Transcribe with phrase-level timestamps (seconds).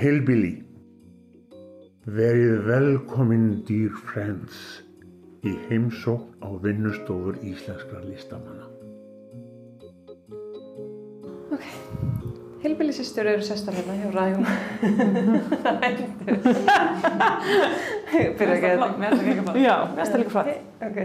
[0.00, 0.54] heilbili.
[2.08, 4.80] Verið velkominn dýr friends
[5.44, 8.64] í heimsókn á vinnustofur íslenskra listamanna.
[11.52, 11.66] Ok,
[12.62, 14.46] heilbílisistur eru sestar hérna hjá Ræjum.
[15.66, 16.38] Það hendur.
[18.40, 19.64] Byrja ekki að Mér er það ekki bara.
[19.66, 20.48] Já, mest er líka flott.
[20.88, 20.98] Ok.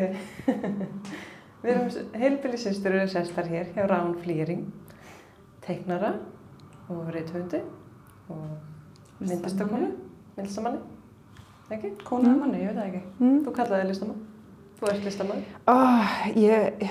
[1.65, 4.63] Við erum heilbílisistur eru sestar hér hjá Rán Flýring,
[5.65, 6.13] teiknara
[6.93, 7.63] og reythöfundi
[8.29, 8.74] og
[9.19, 9.89] myndlistakonu,
[10.37, 10.79] myndlistamanni.
[11.75, 11.91] Ekki?
[12.05, 13.03] Kona manni, ég veit það ekki.
[13.19, 13.37] Mm.
[13.45, 14.23] Þú kallaði listamann.
[14.79, 15.45] Þú ert listamann.
[15.71, 16.83] Oh, ég,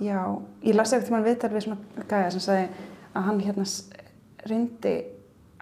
[0.00, 0.20] já,
[0.64, 2.68] ég las ekkert tímann viðtal við svona gæja sem sagði
[3.14, 3.66] að hann hérna
[4.48, 4.94] reyndi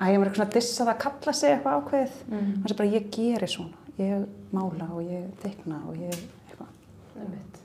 [0.02, 2.20] að ég var eitthvað svona dissað að kalla sig eitthvað ákveðið.
[2.28, 2.44] Mm.
[2.52, 6.70] Hann sagði bara ég geri svona, ég mála og ég teikna og ég eitthvað.
[7.16, 7.58] Einmitt.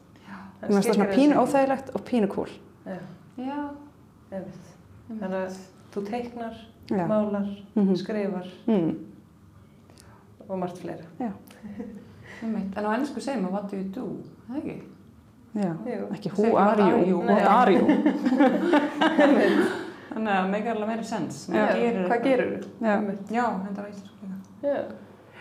[0.58, 2.50] Mér finnst það svona pínu óþægilegt og pínu cool.
[2.88, 2.98] Já,
[3.38, 3.60] Já.
[4.32, 4.74] einmitt.
[5.08, 5.60] Þannig að
[5.94, 6.58] þú teiknar,
[6.90, 7.08] Já.
[7.08, 7.96] málar, Mhm.
[7.96, 8.96] skrifar Mm.
[10.50, 11.04] og margt fleira.
[11.20, 11.32] Já.
[12.44, 14.18] En á ennsku segir maður what do you do,
[14.50, 14.82] það ekki?
[15.56, 16.08] já, Jú.
[16.14, 17.88] ekki who ekki are you, you, what are you.
[20.12, 21.48] Þannig að make alveg meira sens.
[21.52, 22.64] Gerir hvað gerur þú?
[22.82, 23.02] Já,
[23.66, 24.36] þetta var íslensku líka.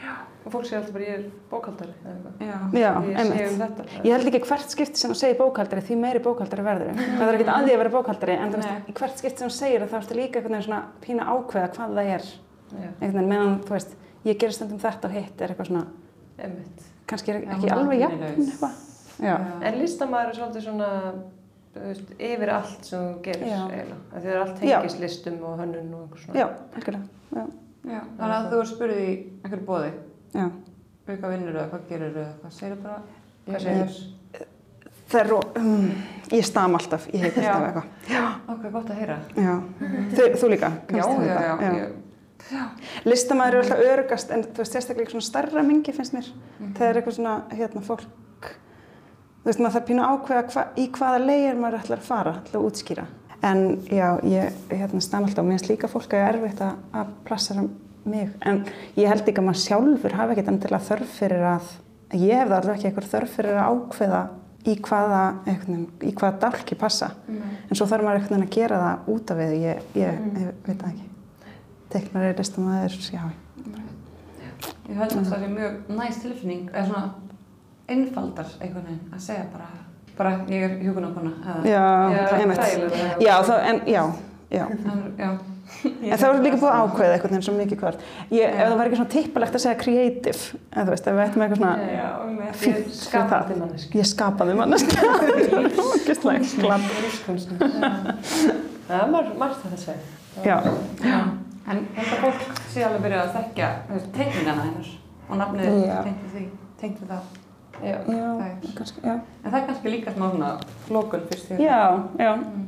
[0.02, 0.14] Já.
[0.46, 2.42] Og fólk segir alltaf bara ég er bókaldari eitthvað.
[2.46, 2.56] Já.
[2.78, 3.86] Já, Ég um þetta.
[4.04, 7.38] Ég held ekki hvert skipt sem þú segir bókaldari því meiri bókaldari verður það er
[7.38, 9.96] ekki að því að vera bókaldari en veist, í hvert skipt sem þú segir þá
[10.00, 13.74] ertu líka einhvern veginn svona pína ákveða hvað það er Já, einhvern veginn meðan þú
[13.76, 15.84] veist ég gerir stundum þetta og hitt er eitthvað svona
[16.38, 16.86] einmitt.
[17.10, 18.72] kannski er Já, ekki hún alveg jafn eitthvað
[19.26, 19.36] já,
[19.66, 20.88] En listamæður er svolítið svona
[21.76, 23.60] veist, yfir allt sem þú gerir Já.
[23.66, 24.78] Því það er allt Já.
[24.80, 26.36] tengist listum og hönnun og einhver svona.
[26.36, 27.46] já,
[27.86, 28.00] já, Já.
[28.18, 29.12] Þannig að þú er spurðið í
[29.44, 29.90] einhverju bóði,
[30.34, 30.46] já.
[31.06, 33.02] hvað vinnur eða hvað gerir eða hvað segir bara,
[33.46, 33.60] Hvað
[35.06, 35.90] það er ró- um,
[36.34, 37.52] ég stam alltaf, ég heit Já.
[37.54, 39.18] alltaf eitthvað okkur gott að heyra.
[39.36, 39.54] já.
[40.16, 41.92] þú, þú líka Já, já, já, það?
[42.50, 42.64] já.
[43.06, 46.26] listamæður eru alltaf örugast en þú veist sérstaklega í svona starra mingi finnst mér
[46.58, 46.72] Mhm.
[46.74, 48.02] þegar er eitthvað svona hérna fólk
[48.42, 52.60] þú veist maður þarf pínu ákveða hva, í hvaða leigir maður ætlar að fara ætlar
[52.60, 53.06] að útskýra
[53.44, 55.42] en já ég hérna stam alltaf.
[55.44, 57.66] Og mér finnst líka fólk að ég er erfitt að, að plassera
[58.06, 58.32] mig.
[58.46, 58.64] En
[58.96, 61.70] ég held ekki að maður sjálfur hafi ekkert endilega þörf fyrir að
[62.16, 64.22] ég hef það alveg ekki eitthvað þörf fyrir að ákveða
[64.66, 67.12] í hvaða, einhvern, í hvaða dálki passa.
[67.30, 69.58] En svo þarf maður veginn að gera það út af við.
[69.62, 71.10] Ég, ég, ég veit það ekki.
[71.92, 73.26] Teiknari, listamæður, já
[74.86, 77.06] Ég held að það sé mjög næst tilfinning, eða svona
[77.90, 79.66] einfaldar einhvern veginn að segja bara,
[80.18, 81.32] bara ég er hjúkunarkona.
[81.42, 81.84] eða- Já,
[82.16, 83.20] Já, einmitt.
[83.26, 84.02] Já, þá, en, já,
[84.50, 84.64] já.
[84.70, 85.30] En, já.
[85.84, 88.02] En það var líka búið að ákveða eitthvað eins og mikið hvort.
[88.30, 91.24] Ég, ef það var ekki svona tippalegt að segja creative, eða þú veist, ef við
[91.26, 91.96] ættum eitthvað svona, Ég
[93.26, 93.58] það.
[93.58, 93.98] manneski.
[93.98, 94.06] ég
[96.46, 97.00] skapaði.
[97.02, 97.58] Lífskunstnum.
[98.86, 99.34] Það er margt,
[99.74, 100.00] að segja.
[100.46, 100.56] Já,
[101.02, 101.18] Já.
[101.66, 103.32] En þetta fólk sé alveg byrjað að
[103.90, 104.90] veist, teikningana hennar
[105.26, 105.96] og nafnið Já.
[106.06, 106.44] tengt við því,
[106.80, 107.22] tengt við það.
[107.82, 107.88] Já.
[107.90, 109.14] já, Það er- kannski, já.
[109.44, 110.50] En það er kannski líka smá svona
[110.88, 111.54] flókun fyrst því.
[111.64, 111.80] Já,
[112.18, 112.32] já.
[112.36, 112.64] Mm.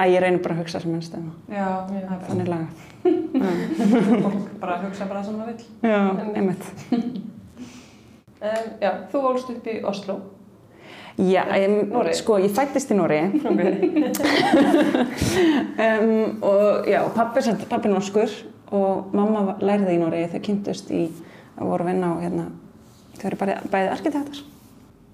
[0.00, 2.68] Æ, ég reynir bara að hugsa sem minnst um Já, það er bara þannig lagað.
[4.24, 5.64] fólk bara að hugsa bara sem það vil.
[5.82, 6.00] Já,
[6.34, 6.64] einmitt.
[6.92, 10.20] Um, já, þú ólst upp í Oslo.
[11.20, 12.16] Já, ég, Noregi?
[12.22, 13.18] sko, ég fættist í Nóri
[15.78, 18.30] um, og já, pappi, sem- pappi er norskur
[18.72, 21.08] og mamma var- lærði í Nóri þau kynntust í,
[21.58, 22.44] voru að vinna á hérna,
[23.20, 24.42] þau eru bæði, bæði arkitektar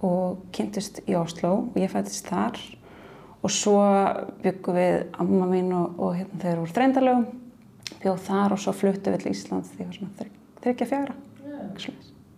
[0.06, 2.58] og kynntust í Oslo og ég fættist þar
[3.42, 3.76] og svo
[4.42, 7.28] byggum við amma mín og, og hérna, þau eru úr þreindalögum
[8.02, 10.32] bjóð þar og svo fluttu við til Ísland því ég var svona
[10.64, 11.16] þryggja, fjara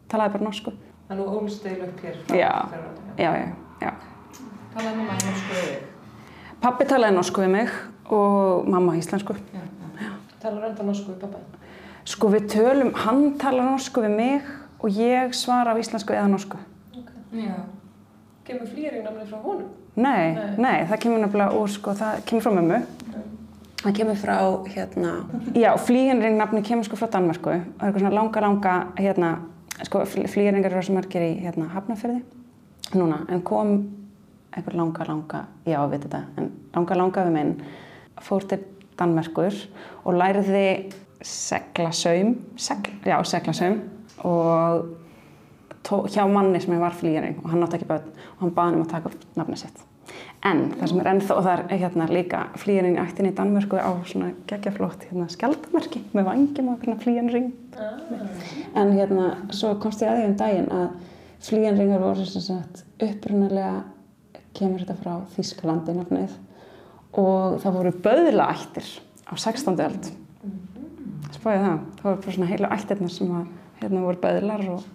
[0.09, 0.77] talaði bara norsku
[1.09, 2.17] Þannig að þú ólst eil upp hér.
[2.21, 2.49] frá Já.
[3.17, 3.47] Já, já,
[3.81, 3.93] já
[4.75, 5.87] Talaði mamma í norsku við þig.
[6.61, 7.71] Pappi talaði norsku við mig
[8.13, 9.37] og mamma íslensku.
[10.43, 11.41] Talar enda norsku við pappa.
[12.09, 14.51] Sko við tölum, hann talar norsku við mig
[14.81, 16.59] og ég svara á íslensku eða norsku.
[17.33, 17.55] Já.
[18.47, 19.69] Kemur flýring namni frá honum?
[19.99, 20.55] Nei, Nei.
[20.57, 22.79] nei, það kemur nefnilega úr, sko, það kemur frá mömmu.
[23.83, 24.37] Það kemur frá,
[24.75, 25.13] hérna,
[25.55, 27.51] já, flýgenring nafni kemur sko frá Danmörku.
[27.51, 29.33] Það er eitthvað svona langa, langa, hérna,
[29.87, 32.23] sko, flýgenringar eru sem margir í, hérna, Hafnarfyrði
[32.97, 33.75] núna, en kom
[34.57, 37.53] einhver langa, langa, já, við þetta, en langa, langa við minn,
[38.25, 38.63] fór til
[38.99, 39.55] Danmerkur
[40.09, 40.65] og læriði
[41.23, 43.79] seglasaum, segl, já, seglasaum
[44.27, 48.81] og hjá manni sem var flýgering og hann átti ekki börn og hann baði hann
[48.81, 49.85] um að taka upp nafni sitt.
[50.49, 53.91] En það sem er ennþá, og það er hérna líka flýgering ættin í Danmörku á
[54.09, 57.49] svona geggjaflótt hérna skjaldamerki með vangjum og hérna flýgering.
[58.75, 60.89] En hérna, svo komst ég að því um daginn að
[61.49, 63.83] flýgeringar voru sem sagt upprunalega
[64.57, 66.39] kemur þetta frá Þískalandi nafnið
[67.19, 68.89] og það voru böðlaættir
[69.29, 69.77] á 16.
[69.85, 70.11] öld
[71.35, 71.81] spáði það.
[71.99, 73.49] Það voru bara svona heilu ættirnar sem að
[73.81, 74.87] hérna voru böðlar og,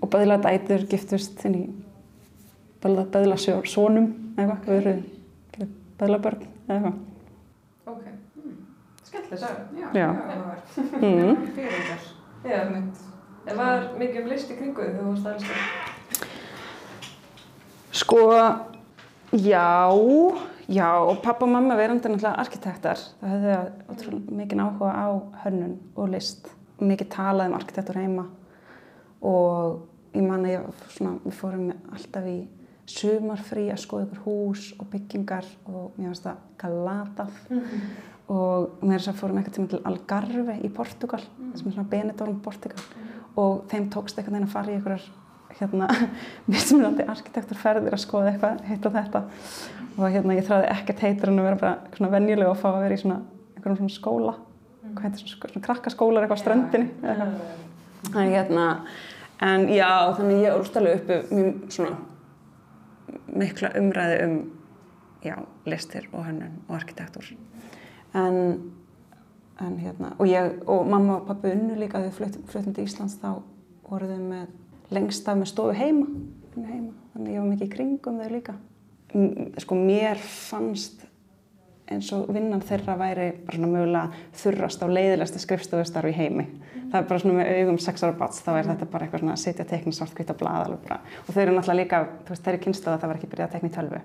[0.00, 1.64] og böðladætur giftust inn í
[2.82, 4.08] böðla, böðlasónum
[4.40, 5.68] eða eitthvað,
[6.00, 6.98] böðlabörn eða eitthvað.
[7.90, 8.04] Ok.
[8.40, 8.56] Mm.
[9.04, 9.60] Skemmtileg saga.
[9.76, 10.08] Já, Já.
[11.00, 11.36] Mm.
[12.44, 12.60] Já.
[12.62, 13.00] Einmitt.
[13.50, 15.56] En var mikið um list í kringu þig þegar þú varst aðeins það?
[18.00, 18.20] Sko,
[19.34, 19.66] já,
[20.70, 23.02] já, og pappa og mamma verandi náttúrulega arkitektar.
[23.20, 23.56] Það hefði
[23.90, 25.08] ótrúlega mikið áhuga á
[25.44, 26.48] hönnun og list.
[26.80, 28.26] Mikið talað um arkitektur heima
[29.20, 32.38] og ég man að ég, svona, við fórum alltaf í
[32.90, 37.38] sumarfrí að skoða ykkur hús og byggingar og mér finnst það galatað.
[38.30, 41.22] Og mér þess að fórum eitthvað tíma til Algarve í Portugal,
[41.54, 42.82] sem er svona Benidorm Portugal
[43.38, 45.04] og þeim tókst eitthvað neina að fara í einhverjar
[45.60, 45.88] hérna,
[46.50, 49.24] mismunandi arkitekturferðir að skoða eitthvað hitt og þetta.
[49.96, 52.84] Og hérna ég þráði ekkert heitur en að vera bara svona venjulega og fá að
[52.86, 53.20] vera í svona
[53.56, 54.36] einhverjum svona skóla
[54.96, 58.14] hvað heitir svona, svona krakkaskólar eitthvað á ströndinni eða eitthvað.
[58.14, 58.66] en hérna
[59.40, 61.96] en já, þannig ég úrstælu uppi mjög svona
[63.30, 64.36] mikla umræði um
[65.24, 67.32] já, listir og hönnun og arkitektur
[68.14, 68.72] en,
[69.60, 73.18] en hérna og ég og mamma og pappi unnu líka þegar við fluttum, til Íslands
[73.20, 73.42] þá
[73.90, 74.48] voru þau með
[74.94, 76.06] lengst af með stofu heima,
[76.56, 76.92] heima.
[77.14, 78.56] þannig ég var mikið í kringum þau líka
[79.64, 80.99] sko mér fannst
[81.90, 86.46] eins og vinnan þeirra væri bara svona mögulega þurrast á leiðilegsta skrifstofustarf í heimi.
[86.90, 89.34] Það er bara svona með augum sex ára bats, þá er þetta bara eitthvað svona
[89.36, 91.00] að setja tekni svart hvitt á blað alveg bara.
[91.24, 93.48] Og þau eru náttúrulega líka, þú veist, þeir eru kynstöð að það var ekki byrjað
[93.48, 94.00] að tekni í tölvu.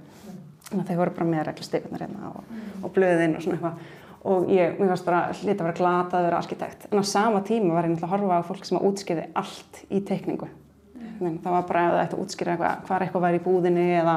[0.65, 2.51] Þannig að þau voru bara með reglustikunar hérna og,
[2.81, 3.87] og blöðinn og svona eitthvað.
[4.25, 6.87] Og ég, mér fannst bara hlita að vera glata að vera arkitekt.
[6.89, 10.01] En á sama tíma var ég náttúrulega að horfa á fólk sem útskýði allt í
[10.05, 10.49] tekningu.
[11.19, 14.15] Það var bara ef það ætti að útskýra eitthvað, hvað eitthvað væri í búðinni eða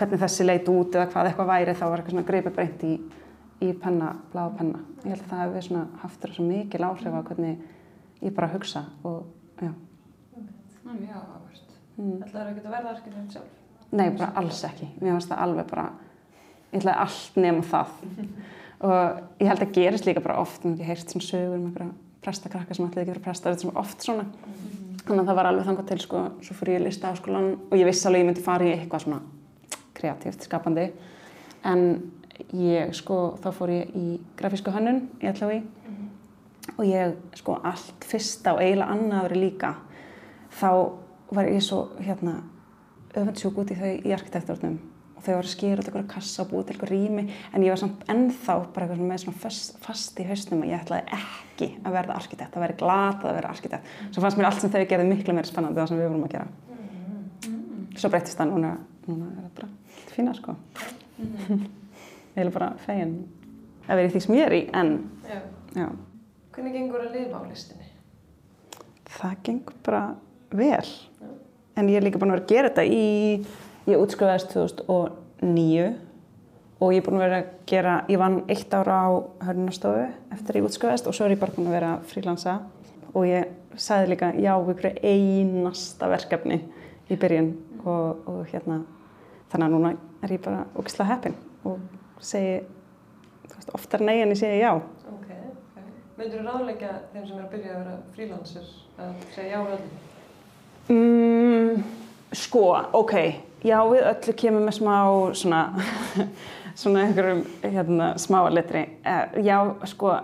[0.00, 2.94] hvernig þessi leit út eða hvað eitthvað væri þá var eitthvað svona greipið breynt í,
[3.60, 4.82] í penna, bláða penna.
[5.04, 7.62] Ég held að það hefði svona haft þér svo mikil áhrif á hvernig
[8.20, 9.24] ég bara hugsa og
[9.60, 9.72] já.
[10.82, 11.74] Það er mjög áhugavert.
[11.96, 12.20] Mm.
[12.26, 13.56] Ætlaður ekki að verða arkitekt sjálf?
[13.90, 14.90] Nei, bara alls ekki.
[15.00, 15.88] Mér fannst það alveg bara,
[16.70, 17.96] ég ætlaði allt nema það.
[18.90, 21.90] og ég held að gerist líka bara oft, ég heyrst svona sögur um einhverja
[22.24, 24.26] prestakrakka sem ætlaði ekki að vera prestar, þetta er svona oft svona.
[25.10, 27.72] Þannig að það var alveg þangað til, sko, svo fór ég í lista áskólan og
[27.74, 29.16] ég vissi alveg ég myndi fara í eitthvað svona
[29.98, 30.84] kreatíft, skapandi.
[31.66, 31.80] En
[32.54, 34.04] ég, sko, þá fór ég í
[34.38, 35.58] grafísku hönnun í LHI
[36.76, 39.72] og ég, sko, allt fyrsta og eiginlega annaðri líka,
[40.60, 40.70] þá
[41.34, 42.36] var ég svo, hérna,
[43.10, 44.78] öfundsjúk út í þau í arkitekturnum
[45.20, 47.74] og þau var að skera út eitthvað kassa og búið til eitthvað rými en ég
[47.74, 51.68] var samt ennþá bara eitthvað með svona fast, fast í hausnum og ég ætlaði ekki
[51.84, 53.90] að verða arkitekt, að vera glata að vera arkitekt.
[54.14, 56.32] Svo fannst mér allt sem þau gerði miklu meira spennandi það sem við vorum að
[56.38, 56.48] gera.
[58.00, 58.70] Svo breytist það núna,
[59.10, 59.68] núna er það bara
[60.14, 60.56] fína sko.
[62.38, 63.14] Ég er bara fegin
[63.90, 64.90] að vera í því sem ég er í en
[65.26, 65.38] Já.
[65.76, 65.86] já,
[66.54, 67.88] Hvernig gengur að lifa á listinni?
[69.10, 70.02] það gengur bara
[70.54, 70.92] vel.
[71.78, 73.44] En ég er líka búin að vera að gera þetta í,
[73.90, 75.88] ég útskrifaðist 2009
[76.80, 79.08] og ég er búin að vera að gera, ég vann eitt ára á
[79.46, 82.56] hörnunastofu eftir ég útskrifaðist og svo er ég bara búin að vera að frílansa
[83.12, 86.60] og ég sagði líka já við hverju einasta verkefni
[87.10, 87.52] í byrjun
[87.84, 88.82] og, og hérna
[89.50, 91.36] þannig að núna er ég bara ógislega heppin
[91.68, 91.80] og
[92.24, 92.60] segi
[93.74, 94.72] oftar nei en ég segi já.
[95.10, 95.82] Ok, ok.
[96.18, 98.70] Myndur þú ráðleika þeim sem er að byrja að vera frílansir
[99.00, 100.06] að segja já við öllum?
[100.90, 101.82] Mm,
[102.34, 102.64] sko,
[102.98, 103.14] ok,
[103.64, 104.94] já við öllu kemur með smá
[105.40, 105.60] svona,
[106.80, 108.86] svona einhverjum hérna, smáalitri.
[109.04, 109.56] Uh, já,
[109.90, 110.14] sko,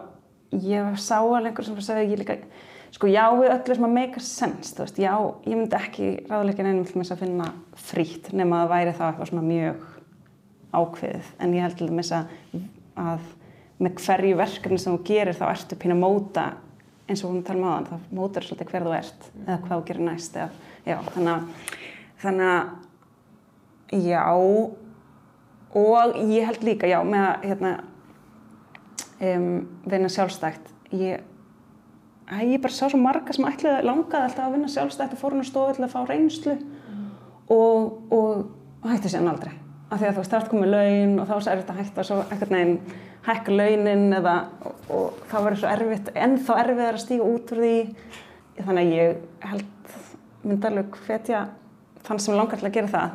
[0.52, 2.38] ég sá alveg einhver sem sagði ég líka,
[2.94, 5.12] sko já við öllu sem að make a sense, þú veist, já,
[5.44, 7.50] ég myndi ekki ráðleikin einum til að finna
[7.88, 9.88] frítt nema að það væri þá eitthvað svona mjög
[10.76, 13.26] ákveðið, en ég held til þess að,
[13.76, 16.46] með hverju verkefni sem þú gerir þá ertu pín að móta
[17.06, 19.86] eins og hún tala um aðan, þá mótar svolítið hver þú ert eða hvað þú
[19.90, 20.48] gerir næst eða,
[20.86, 21.76] já, þannig að,
[22.24, 22.85] þannig að
[23.92, 24.22] já
[25.76, 27.72] og ég held líka, já, með að hérna,
[29.20, 29.50] um,
[29.86, 31.20] vinna sjálfstækt ég,
[32.40, 35.44] ég bara sá svo marga sem ætlaði langaði alltaf að vinna sjálfstækt og fór hún
[35.44, 36.56] að stofa til að fá reynslu
[37.52, 38.46] og, og,
[38.82, 39.52] og hætti sér aldrei.
[39.86, 41.76] Af því að þú veist, það ert komið laun og þá er svo erfitt að
[41.80, 42.78] hætta og svo ekkert neginn
[43.26, 44.34] hækka launin eða
[44.66, 47.76] og, og þá verður svo erfitt, ennþá erfiðar að stíga út úr því.
[48.56, 49.94] Þannig að ég held
[50.46, 51.44] myndi alveg hvetja
[52.06, 53.14] þann sem langar til að gera það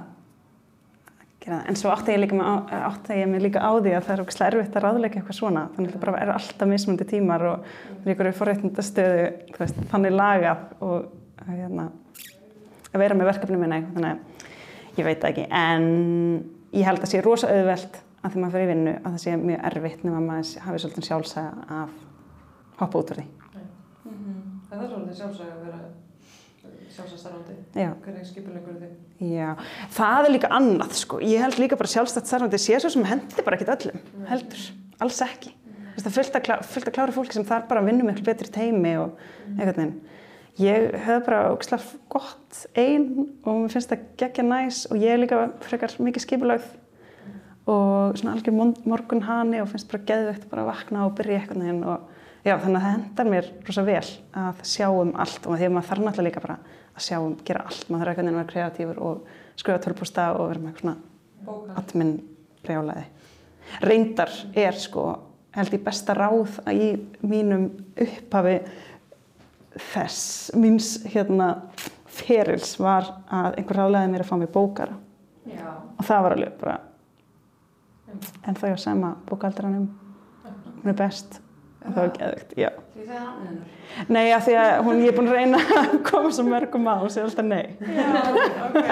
[1.42, 1.70] gera það.
[1.70, 2.36] en svo átti ég,
[2.82, 5.64] átti ég mig líka á því að það er okkur erfitt að ráðleika eitthvað svona
[5.76, 10.64] þannig að það bara eru alltaf mismundi tímar og það er ykkur veist, þannig lagað
[10.86, 11.10] og
[11.48, 11.90] hérna,
[12.92, 15.86] að vera með verkefni minna þannig að ég veit það ekki en
[16.76, 19.64] ég held að sé rosa auðvelt að þegar maður fyrir vinnu að það sé mjög
[19.72, 21.96] erfitt nema að maður hafi svolítið sjálfsæða af
[22.82, 23.26] hoppa út úr því.
[24.06, 24.20] En
[24.70, 25.80] það er svolítið sjálfsæg að vera
[26.96, 27.56] sjálfsæg starfandi.
[27.78, 27.90] Já.
[28.06, 28.94] Hvernig skipulegur þið?
[29.32, 29.50] Já,
[29.96, 31.20] það er líka annað sko.
[31.24, 34.64] Ég held líka bara sjálfstætt starfandi sé svo sem hendi bara ekkert öllum, heldur,
[35.04, 35.54] alls ekki.
[36.02, 36.56] Þú veist, Það að, klá,
[36.96, 39.18] klára fólki sem þarf bara að vinna miklu betri teimi og
[39.58, 39.98] einhvern veginn.
[40.62, 45.22] Ég hef bara ógislega gott einn og mér finnst það geggja næs og ég er
[45.22, 46.66] líka frekar mikið skipulagð
[47.72, 51.62] og svona algjör mon- morgunhani og finnst bara geðvegt bara að vakna og byrja einhvern
[51.64, 52.10] veginn og
[52.44, 54.10] já, þannig að það hendar mér rosa vel
[54.44, 56.58] að sjá um allt og því að maður þarf náttúrulega líka bara
[56.96, 60.52] að sjá um, gera allt, maður þarf veginn að vera kreatífur og skrifa tölpústa og
[60.52, 60.98] vera með eitthvað
[61.48, 62.14] svona admin
[62.62, 63.06] brjálaði.
[63.82, 65.06] Reyndar er sko,
[65.56, 66.90] held ég besta ráð að í
[67.24, 68.58] mínum upphafi
[69.92, 71.54] þess, míns hérna
[72.12, 74.98] ferils var að einhver ráðlegaði mér að fá mér bókara.
[75.42, 75.66] Já.
[75.98, 76.74] og það var alveg bara
[78.46, 79.88] en það er sama bókaldranum
[80.44, 81.40] hún er best
[81.84, 82.70] það var geðvikt, já.
[82.94, 83.78] Því það er hann hennar.
[84.16, 86.96] Nei, að því að hún, ég er búin að reyna að koma svo mörgum á
[86.96, 87.66] og segja alltaf nei.
[87.82, 88.12] Já,
[88.68, 88.90] ok.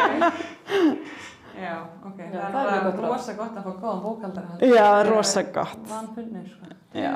[1.60, 1.74] Já,
[2.08, 2.20] ok.
[2.20, 4.60] Já, það er það er rosa gott að fá góðan bókaldara.
[4.64, 5.82] Já, rosa gott.
[5.90, 6.76] Vanfunnir, sko.
[6.96, 7.16] Já.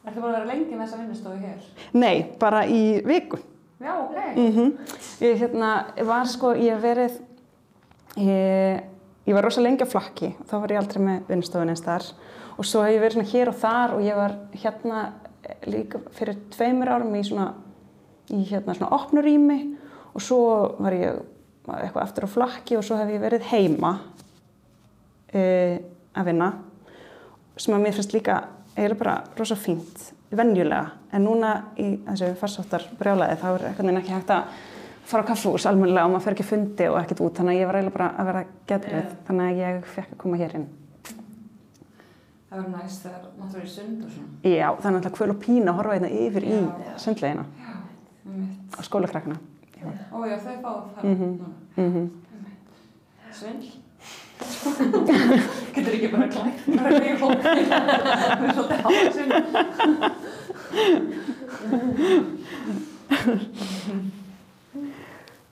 [0.00, 1.64] Ertu búin að vera lengi með þessa vinnustofu hér?
[2.00, 3.40] Nei, bara í viku.
[3.80, 4.16] Já, ok.
[4.36, 4.72] Mm
[5.20, 5.70] Ég hérna,
[6.08, 7.18] var sko, ég verið,
[8.16, 8.82] ég,
[9.28, 12.06] ég var rosa lengi á flakki, þá var ég aldrei með vinnstofun eins þar
[12.60, 15.02] og svo hef ég verið svona hér og þar og ég var hérna
[15.64, 17.50] líka fyrir tveimur árum í svona,
[18.28, 19.60] í hérna svona opnurými
[20.12, 20.40] og svo
[20.76, 21.20] var ég
[21.70, 23.94] eitthvað aftur á flakki og svo hef ég verið heima
[25.32, 25.42] e,
[26.12, 26.50] að vinna
[27.56, 28.42] sem að mér finnst líka
[28.74, 30.92] eiginlega bara rosa fínt venjulega.
[31.16, 34.60] En núna í þessu farsáttar brjálaði þá er eitthvað ekki hægt að
[35.10, 37.40] fara á kaffús almennilega og maður fer ekki fundi og ekkert út.
[37.40, 39.16] Þannig að ég var eiginlega bara að vera getrið Já.
[39.26, 40.68] þannig að ég fekk að koma hér inn
[42.50, 44.30] Það verður næst þegar máttu verið í sund og svona.
[44.50, 46.62] Já, það er náttúrulega kvöl og pína að horfa hérna yfir í Já.
[46.98, 47.74] sundlegina Já,
[48.26, 48.74] um mitt.
[48.78, 49.36] og skólakrakkana
[49.80, 51.28] Ó já, þau fá að fara Mhm.
[51.30, 51.48] núna.
[51.76, 52.10] mm
[53.32, 53.70] Svindl.
[55.74, 57.42] Getur ekki bara klætt bara í hópi.
[57.70, 59.40] Það er svolítið hátt svindl.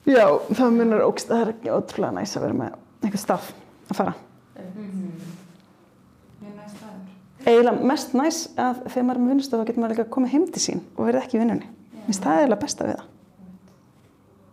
[0.09, 0.25] Já,
[0.55, 2.71] það munar ógst það er ekki ótrúlega næs að vera með
[3.05, 3.49] einhver stað
[3.91, 4.13] að fara
[4.59, 4.98] Mjög næst staður.
[7.45, 10.33] Eiginlega mest næs að þegar maður er með vinnustofu þá getur maður líka að koma
[10.33, 13.07] heim til sín og verið ekki í vinnunni Mér finnst það eiginlega besta við það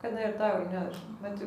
[0.06, 0.98] Hvernig er dagurinn hjá þér?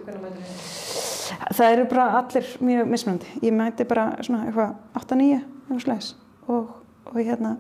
[0.04, 1.56] Hvernig mætur þið?
[1.56, 3.30] Það eru bara allir mjög mismunandi.
[3.46, 6.10] Ég mæti bara svona eitthvað 8-9 eitthvað slæs
[6.50, 6.74] og,
[7.06, 7.54] og hérna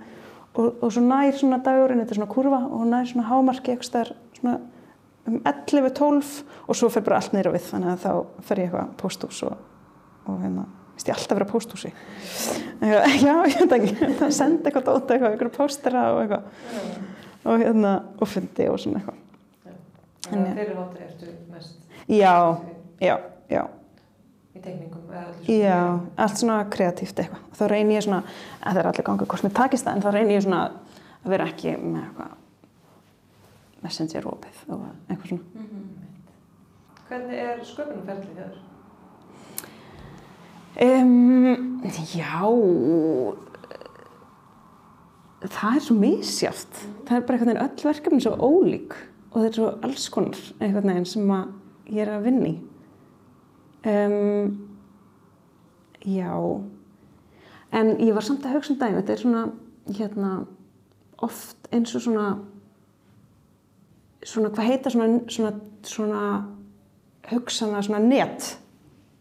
[0.55, 3.89] og, og svo nær svona dagurinn, þetta er svona kurva og nær svona hámarki eitthvað
[3.89, 4.57] stær svona
[5.29, 6.33] um 11-12
[6.67, 9.57] og svo fer bara allt á við þannig að þá fer ég eitthvað pósthús og,
[10.25, 10.65] og hérna,
[11.08, 11.91] ég alltaf vera á pósthúsi.
[13.24, 16.44] Já, ég veit ekki, það sendi eitthvað dóta eitthvað, eitthvað póstera og eitthvað
[17.50, 19.18] og hérna, og fundi og svona eitthvað.
[20.29, 21.75] Þannig að fyrir hátti ertu mest
[22.10, 22.34] Já,
[23.01, 23.15] já,
[23.50, 23.63] já.
[24.53, 25.79] í teikningum eða allir svona- Já,
[26.25, 27.41] allt svona kreatíft eitthvað.
[27.58, 28.20] Þá reynir ég svona,
[28.62, 30.62] að það er allir gangið hvort mér takist það, en þá reynir ég svona
[31.24, 32.36] að vera ekki með eitthvað
[33.84, 35.65] messenger opið og eitthvað svona.
[37.10, 38.58] Hvernig er sköpunarferðli hjá þér?
[40.78, 41.82] Um,
[42.14, 42.46] já,
[45.50, 46.82] það er svo misjátt.
[47.08, 48.94] Það er bara einhvern veginn öll verkefni svo ólík
[49.30, 51.34] og þetta er svo alls konar einhvern veginn sem
[51.90, 52.56] ég er að vinna í.
[53.90, 54.70] Um,
[56.06, 56.32] já,
[57.72, 59.44] en ég var samt að hugsa um daginn, þetta er svona,
[59.98, 60.32] hérna,
[61.24, 62.26] oft eins og svona,
[64.24, 65.54] svona, hvað heita svona, svona,
[65.88, 66.24] svona
[67.30, 68.56] hugsana, svona net,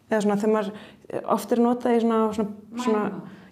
[0.09, 3.03] eða svona þegar maður oft er notað í svona, svona, svona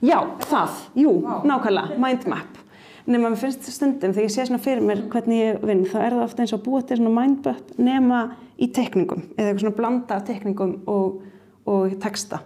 [0.05, 1.35] já, það, jú, Vá.
[1.53, 2.63] nákvæmlega, mindmap
[3.07, 6.17] nema mér finnst stundum þegar ég sé svona fyrir mér hvernig ég vinn, þá er
[6.17, 8.23] það ofta eins og búa til svona mindmap nema
[8.59, 11.21] í tekningum eða eitthvað svona blanda af tekningum og,
[11.69, 12.41] og texta.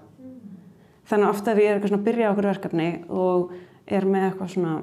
[1.11, 3.55] Þannig að ofta ef ég er eitthvað svona að byrja á okkur verkefni og
[3.91, 4.75] er með eitthvað svona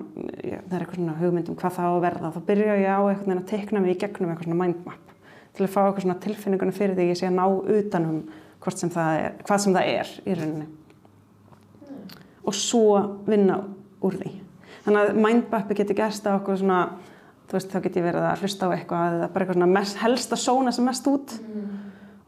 [0.42, 3.02] já, það er eitthvað svona hugmyndum hvað það á að verða þá byrja ég á
[3.12, 5.14] eitthvað að tekna mig í gegnum eitthvað svona mindmap
[5.58, 7.46] til að fá eitthvað svona tilfinninguna fyrir því ég sé að ná
[7.78, 8.20] utanum
[8.76, 10.68] sem það er, hvað sem það er í rauninni
[12.48, 12.98] og svo
[13.28, 13.60] vinna
[14.04, 14.32] úr því
[14.86, 16.82] þannig að mindmappi getur gerst á okkur svona
[17.52, 20.34] veist þá get ég verið að hlusta á eitthvað eða bara eitthvað svona mest, helst
[20.36, 21.38] að sóna sem mest út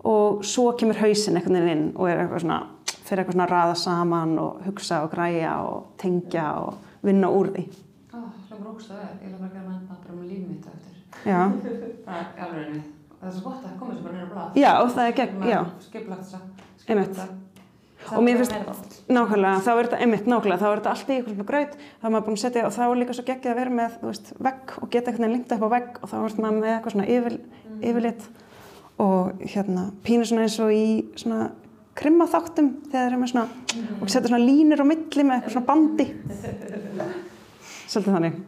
[0.09, 2.61] og svo kemur hausinn einhvern veginn inn og er eitthvað svona
[3.03, 7.51] fyrir eitthvað svona að raða saman og hugsa og græja og tengja og vinna úr
[7.57, 7.67] því
[8.89, 9.11] það er.
[9.23, 10.95] Ég lef bara gera bara um lífið mitt eftir.
[11.25, 11.41] já,
[12.07, 12.87] Bara í alveg við.
[13.19, 14.57] Það er svo gott að það komið sér bara nýra blað.
[14.63, 15.59] já og það er gegn, já.
[15.85, 17.37] Skiplagt þess að.
[18.15, 21.47] Og mér finnst, nákvæmlega, þá er þetta einmitt nákvæmlega, þá er þetta allt í ykkur
[21.49, 23.73] graut þá er maður búin að setja, og þá er líka svo geggið að vera
[23.75, 26.37] með þú veist, vegg og geta einhvern veginn lingt upp á vegg og þá er
[26.39, 27.35] maður með eitthvað svona yfir,
[27.91, 28.23] yfirlit
[29.03, 30.87] og hérna pínu svona eins og í
[31.19, 31.51] svona
[31.99, 33.47] krimmaþáttum þegar þeir eru með svona
[33.99, 36.07] og setja svona línur á milli með eitthvað svona bandi.
[37.91, 38.43] Svolítið þannig.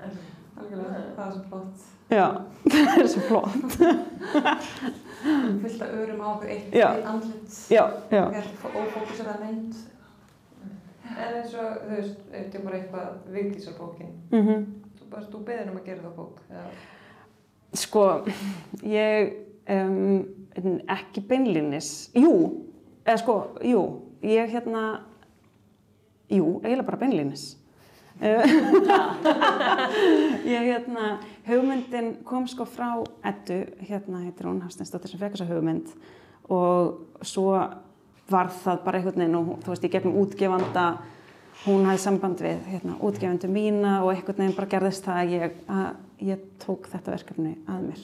[0.61, 1.90] Algjörlega, það er svo flott.
[2.11, 2.25] Já,
[2.71, 3.77] það er svo flott
[5.61, 6.87] Fyllt að örum á okkur eitt Já.
[6.97, 7.57] eitt andlit.
[7.69, 8.45] já, já, Vel
[8.81, 9.75] ófókusera mynd.
[11.11, 14.11] En eins og, þú veist, þetta er bara eitthvað vigdísarbókin.
[14.31, 14.63] mhm
[14.97, 16.39] Þú bara, þú beðir um að gera það bók.
[16.49, 16.73] eða-
[17.81, 18.05] Sko,
[18.83, 19.33] ég
[19.69, 22.33] um, ekki beinlínis, jú,
[23.05, 23.83] eða sko, jú,
[24.23, 25.01] ég hérna,
[26.31, 27.45] jú, eiginlega bara beinlínis.
[30.45, 35.87] Ég hérna, hugmyndin kom sko frá Eddu, hérna heitir hún Hafsteinsdóttir sem fekk þessa hugmynd
[36.51, 37.55] og svo
[38.31, 40.85] var það bara einhvern veginn og þú veist, ég gegnum útgefanda
[41.65, 45.57] hún hafði samband við hérna, útgefundu mína og einhvern veginn bara gerðist það að ég,
[45.67, 45.89] að
[46.27, 48.01] ég tók þetta verkefni að mér.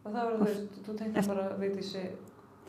[0.00, 2.06] Og það var, þú veist, þú tengdi bara vigdísi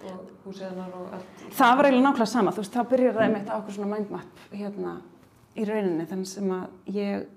[0.01, 1.47] og húsið hennar og allt.
[1.55, 4.45] Það var eiginlega nákvæmlega sama, þú veist, þá byrjar það einmitt á okkur svona mindmap
[4.51, 4.93] hérna
[5.55, 7.29] í rauninni, þannig sem að ég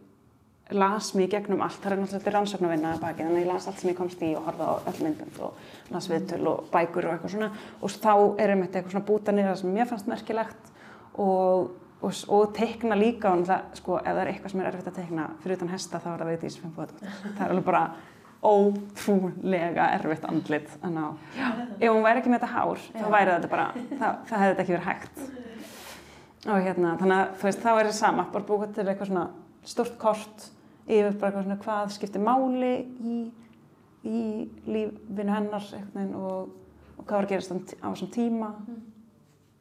[0.74, 3.66] las mig gegnum allt, það er náttúrulega þetta rannsóknarvinna að baki, þannig að ég las
[3.68, 7.08] allt sem ég komst í og horfði á öll myndbönd og las viðtöl og bækur
[7.08, 7.50] og eitthvað svona.
[7.84, 10.72] Og þá er einmitt eitthvað svona búta niður sem mér fannst merkilegt
[11.20, 14.90] og, og, og teikna líka og náttúrulega, sko, ef það er eitthvað sem er erfitt
[14.90, 16.98] að teikna fyrir utan hesta þá er það veit í sem það
[17.44, 17.86] er alveg bara
[18.44, 21.04] ótrúlega erfitt andlit að ná.
[21.80, 24.64] Ef hún væri ekki með þetta hár, þá væri þetta bara, það, það hefði þetta
[24.64, 25.26] ekki verið hægt.
[26.44, 29.26] Og hérna, þannig að þú veist, þá er það sama, bara búið til eitthvað svona
[29.64, 30.48] stort kort
[30.84, 33.14] yfir bara eitthvað svona hvað skiptir máli í,
[34.04, 34.18] í
[34.68, 36.50] lífinu hennar veginn og,
[36.98, 38.50] og hvað var að gerast á- þessum tíma,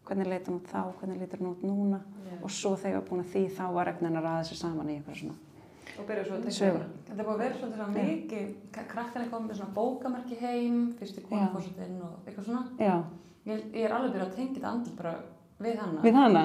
[0.09, 2.01] hvernig leit hún þá, hvernig lítur hún út núna?
[2.43, 4.59] Og svo þegar ég var búin að því þá var einhvern veginn að ræða sér
[4.65, 5.39] saman í eitthvað svona
[5.93, 6.83] Og byrja svo að sögur.
[7.05, 7.23] Þetta.
[7.23, 11.99] Búið að vera svolítið svona mikið, krakkarnir komið með svona bókamerki heim, fyrst í konufórsetinn
[12.01, 12.63] og eitthvað svona.
[12.81, 12.95] Já,
[13.45, 15.11] Ég, ég er alveg byrjað að tengja þetta andl bara
[15.63, 16.01] við hana.
[16.03, 16.43] við hana?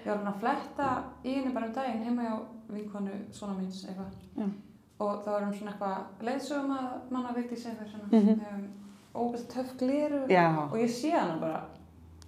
[0.00, 0.88] Ég var hann að fletta
[1.24, 2.36] í henni bara um daginn heima hjá
[2.72, 4.12] vinkonu svona míns eitthvað.
[4.38, 4.46] Já.
[5.00, 8.08] Og þá var hann svona eitthvað leiðsögum að manna vikti sig eitthvað svona.
[8.12, 8.40] Mhm.
[8.54, 8.64] um,
[9.20, 10.22] ógæst töff gleru.
[10.30, 11.60] Já, Og ég sé hana bara.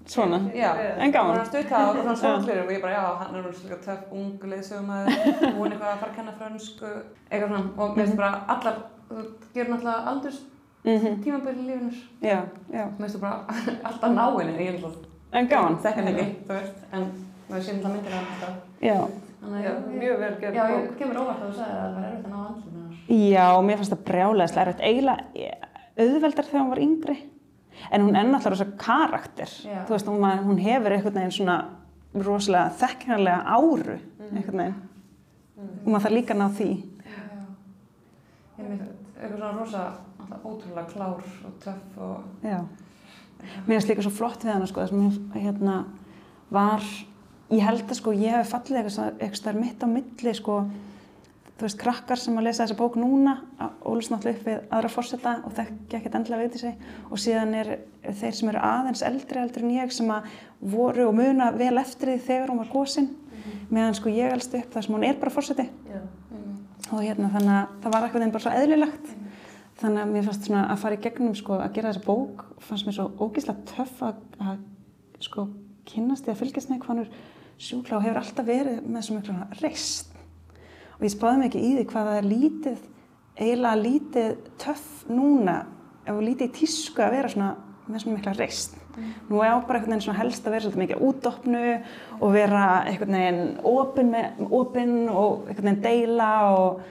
[0.06, 0.38] svona.
[0.54, 0.70] Já.
[0.98, 1.30] En gaman.
[1.30, 3.76] Og hann stutt það og svona svona gleru og ég bara, já, hann er svona
[3.84, 5.06] töff, ung leiðsögum að
[5.56, 6.90] hún eitthvað að fara að kenna frönsku,
[7.30, 7.68] eitthvað svona.
[7.78, 9.22] Og mér finnst bara allar, þú
[9.54, 10.40] gerur náttúrulega aldurs
[10.84, 11.98] Mm tímabili í lífinur.
[12.20, 12.40] Já,
[12.72, 12.84] já.
[12.98, 13.44] Mér finnst þú bara
[13.88, 15.78] alltaf ná henni, ég er náttúrulega En gaman.
[15.82, 17.04] þekk henni ekki, þú veist, en
[17.48, 18.56] maður sé náttúrulega myndir af alltaf.
[18.84, 18.98] Já.
[19.42, 20.82] Þannig Já, að mjög vel gerð Já, bók.
[20.82, 22.98] ég kemur óvart að þú sagði að það var erfitt að ná andlum hennar.
[23.32, 24.84] Já, mér fannst það brjálæðislega erfitt.
[24.86, 25.22] Eiginlega
[26.02, 27.16] auðveldar þegar hún var yngri.
[27.90, 29.50] En hún er náttúrulega rosa karakter.
[29.66, 29.80] Já.
[29.88, 31.56] Þú veist, hún, hún hefur einhvern veginn svona
[32.14, 34.80] rosalega þekkinarlega áru, einhvern veginn.
[35.82, 36.70] Og maður þarf líka að ná því.
[37.02, 37.20] Já.
[38.60, 38.82] Ég mynd
[39.22, 39.82] eitthvað svona rosa,
[40.22, 42.30] alltaf ótrúlega klár og töff og...
[42.46, 42.60] Já.
[43.66, 45.76] Mér finnst líka svo flott við hana, sko, þess að mér hérna
[46.52, 46.86] var,
[47.52, 50.58] ég held að sko, ég hef fallið eitthvað, stær mitt á milli, sko,
[51.56, 53.36] þú veist, krakkar sem að lesa þessa bók núna,
[53.86, 56.86] ólust náttúrulega upp við aðra fórseta og þekkja ekkert endilega veit í sig.
[57.10, 57.74] Og síðan er
[58.08, 60.30] þeir sem eru aðeins eldri eldri en ég sem að
[60.72, 63.12] voru og muna vel eftir því þegar hún var gósin,
[63.72, 66.00] meðan sko ég elst upp þar sem hún er bara fórseti Já.
[66.90, 69.12] og hérna þannig að það var eitthvað bara svo eðlilegt
[69.82, 72.88] þannig að mér fannst svona að fara í gegnum sko að gera þessa bók fannst
[72.88, 74.62] mér svo ógeðslega töff að, að
[75.26, 75.46] sko
[75.88, 77.12] kynnast því að fylgjast með hvað hann er
[77.62, 80.14] sjúkla og hefur alltaf verið með svo miklu reist
[80.96, 82.86] og ég spáði ekki í því hvað það er lítið
[83.38, 85.58] eiginlega lítið töff núna
[86.04, 87.52] ef við lítið í tísku að vera svona
[87.88, 88.78] með svona mikla reist
[89.28, 91.62] nú er á bara einhvern veginn svona helst að vera svolítið mikið útdopnu
[92.18, 96.82] og vera einhvern veginn opinn og einhvern veginn deila og,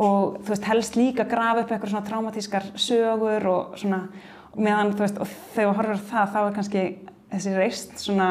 [0.00, 4.04] og þú veist helst líka grafa upp eitthvað svona traumatískar sögur og svona
[4.56, 6.86] meðan þú veist og þegar á það þá er kannski
[7.30, 8.30] þessi reist svona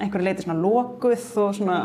[0.00, 1.78] einhverju leiti svona lokuð og svona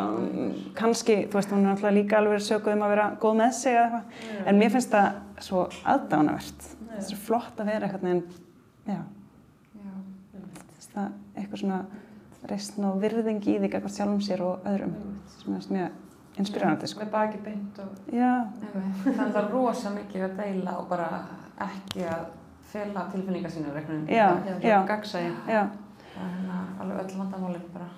[0.77, 3.75] kannski, þú veist, hún er náttúrulega líka alveg sökuð um að vera góð með sig
[3.75, 4.43] eða eitthvað.
[4.47, 5.09] En mér finnst það
[5.45, 8.21] svo aðdánavert það er svo flott að vera eitthvað en
[8.89, 8.99] já,
[9.79, 9.95] Já.
[10.93, 11.79] það eitthvað svona
[12.49, 14.95] reistn og virðing í því eitthvað sjálfum sér og öðrum
[15.38, 15.97] sem er mjög
[16.39, 17.04] inspirerandi sko.
[17.04, 17.99] Með baki beint og...
[18.13, 18.32] Já,
[18.63, 19.04] Einmitt.
[19.06, 21.10] Það er það rosa mikið að deila og bara
[21.67, 22.25] ekki að
[22.69, 23.75] fela tilfinningar sína.
[24.08, 24.28] Já,
[24.63, 24.78] já.
[24.89, 25.32] Gagsæði.
[25.45, 27.89] Það er hérna alveg öll vandamálinn bara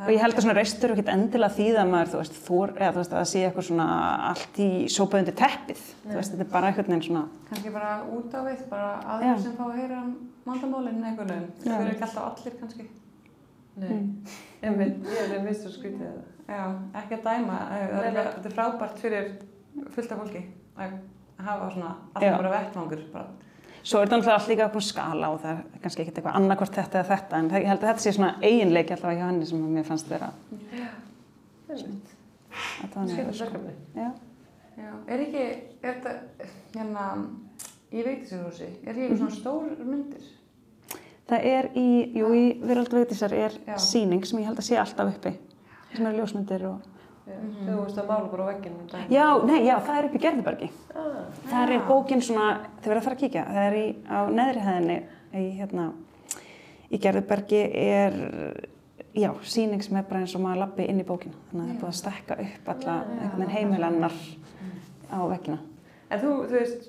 [0.00, 2.70] Það Og ég held að svona reistur ekkert endilega því að maður, þú veist, þór,
[2.78, 3.88] eða þú veist, að það sé eitthvað svona
[4.30, 5.82] allt í sópað undir teppið.
[6.06, 8.86] Þú veist, þetta er bara einhvern veginn svona, kannski bara út á við, bara
[9.16, 9.98] aðeins sem fá að heyra
[10.46, 11.04] vandamálinn.
[11.04, 11.66] Já.
[11.66, 12.88] Það eru ekki alltaf allir kannski.
[13.80, 14.00] Nei,
[14.64, 16.22] einmitt, ég er mist svo skrítið það.
[16.50, 16.64] Já,
[17.00, 17.58] ekki að dæma.
[17.76, 19.28] er Þetta er frábært fyrir
[19.94, 20.42] fullt af fólki
[20.80, 20.96] að
[21.40, 22.00] hafa svona Já.
[22.14, 23.04] alltaf bara vettvangur.
[23.12, 23.28] Bara.
[23.82, 26.74] svo er þetta náttúrulega allt líka okkur skala og það er kannski ekkert eitthvað annarkvort
[26.76, 29.62] þetta eða þetta, en ég held að þetta sé svona eiginleiki alltaf hjá henni sem
[29.76, 30.32] mér fannst vera
[31.70, 32.10] Einmitt,
[32.82, 33.72] að það skemmtilegt verkefni.
[33.94, 34.10] Já.
[34.80, 35.46] Já, er ekki,
[35.84, 36.12] er þetta,
[36.74, 37.06] hérna,
[37.92, 40.28] í veitisjóðhúsi, er ekki svona stór myndir?
[41.30, 41.88] Það er í,
[42.18, 43.76] jú, í Veröld Veitísar er Já.
[43.78, 45.30] síning sem ég held að sé alltaf uppi,
[45.94, 46.80] sem eru ljósmyndir og...
[47.30, 49.12] Já, Þú veist að mála bara á vegginu um daginn.
[49.14, 50.68] Já, nei, já, það er upp í Gerðubergi.
[50.98, 51.18] Ah,
[51.52, 52.46] Það er bókin svona,
[52.80, 54.96] þið verður að fara að kíkja, það er í, á neðri hæðinni
[55.38, 55.84] í, hérna,
[56.90, 58.18] í Gerðubergi er,
[59.14, 61.38] já, síning sem er bara eins og maður lappi inn í bókina.
[61.52, 64.18] Þannig að það er búið að stekka upp alla einhvern veginn heimilennar
[65.14, 65.60] á veggina.
[66.10, 66.86] En þú, þú veist,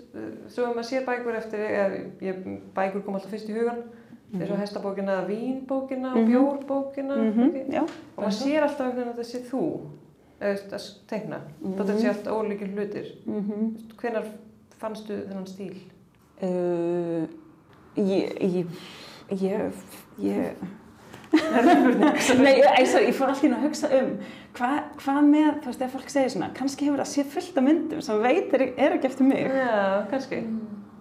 [0.49, 2.41] svo ef maður sér bækur eftir, eða ég,
[2.73, 3.84] bækur kom alltaf fyrst í hugan,
[4.34, 6.28] eins og hestabókina, vínbókina og Mhm.
[6.32, 7.74] bjórbókina, Mm ekki?
[7.74, 7.82] Já,
[8.17, 9.80] og maður sér alltaf einhvern veginn að þetta sé þú,
[10.41, 13.06] að teikna, mm þetta sé allt ólíkir hlutir.
[13.28, 13.76] mm.
[13.98, 14.24] Hvenar
[14.80, 15.76] fannstu þennan stíl?
[16.41, 17.28] uh,
[17.98, 18.65] ég, ég,
[19.30, 19.72] ég,
[21.32, 24.10] Nei, ég, ég, ég fór alltaf inn að hugsa um
[24.58, 27.63] hvað hva með, þú veist, ef fólk segir svona kannski hefur það sé fullt af
[27.63, 30.41] myndum sem veitir er ekki eftir mig Já, kannski.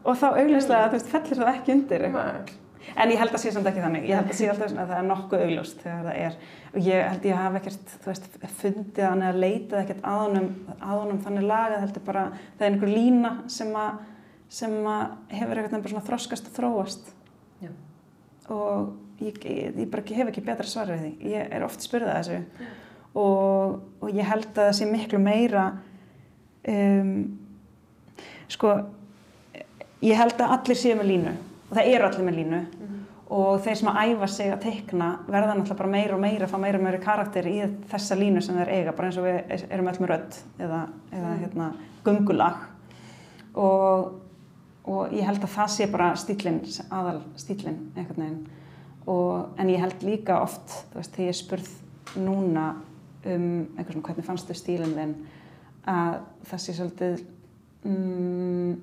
[0.05, 2.53] og þá augljóslega, þú veist, fellir það ekki undir eitthvað.
[2.97, 4.07] En ég held að sé samt ekki þannig.
[4.09, 6.39] Ég held að sé alltaf að það er nokkuð augljóst þegar það er.
[6.87, 8.29] Ég held ég hafa ekkert, þú veist,
[8.61, 12.25] fundið hann eða leitað ekkert að honum, að honum þannig lagað, heldur bara,
[12.57, 14.01] það er einhver lína sem að,
[14.61, 17.13] sem að hefur bara svona þroskast og þróast.
[17.61, 17.71] Já.
[18.55, 21.13] og ég, ég, ég bara hef ekki betra svar við því.
[21.35, 22.71] Ég er oft spurðað þessu.
[23.21, 25.67] Og, og ég held að það sé miklu meira
[26.71, 27.15] um,
[28.51, 28.75] sko
[30.05, 31.33] ég held að allir séu með línu
[31.71, 32.61] og það eru allir með línu.
[33.31, 36.51] Og þeir sem að æfa sig að teikna verða náttúrulega bara meira og meira að
[36.51, 37.59] fá meira og meira karakter í
[37.93, 40.81] þessa línu sem þeir eiga bara eins og við erum öll með rödd eða,
[41.15, 41.69] eða hérna,
[42.03, 42.65] gungulag
[43.55, 44.11] og,
[44.83, 48.43] og ég held að það sé bara stílinn, aðal stílinn einhvern veginn.
[49.11, 51.71] Og, en ég held líka oft, þú veist, þegar ég spurð
[52.19, 52.67] núna
[53.25, 55.15] um einhvern svona hvernig fannstu stílinn þinn
[55.91, 56.19] að
[56.51, 57.23] það sé svolítið
[57.87, 58.75] um,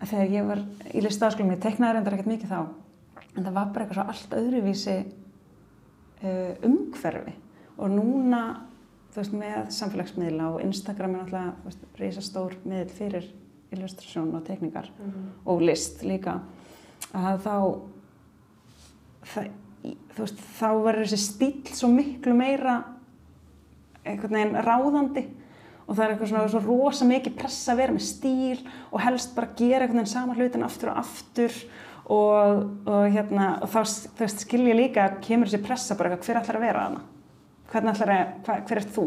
[0.00, 2.60] að þegar ég var í listaðaskólum, ég teiknaði reyndar ekkert mikið þá
[3.36, 7.34] en það var bara eitthvað svo allt öðruvísi uh, umhverfi.
[7.76, 8.42] Og núna
[9.12, 13.28] þú veist með samfélagsmiðla og Instagram er náttúrulega reysastór miðl fyrir
[13.74, 14.90] illustrasjón og teikningar
[15.48, 16.38] og list líka.
[17.16, 17.56] Að þá
[19.32, 19.48] það,
[19.82, 22.76] þú veist, þá verður þessi stíl svo miklu meira
[24.06, 25.24] einhvern veginn ráðandi
[25.86, 29.34] og það er eitthvað svona svo rosa mikið pressa að vera með stíl og helst
[29.36, 31.60] bara gera einhvern veginn sama hlutin aftur og aftur.
[32.06, 33.80] Og, og, hérna, og þá
[34.20, 37.00] veist, skil ég líka að kemur þessi pressa bara eitthvað hver ætlar að vera hana
[37.70, 39.06] hvernig ætlar að, hva, hver ert þú?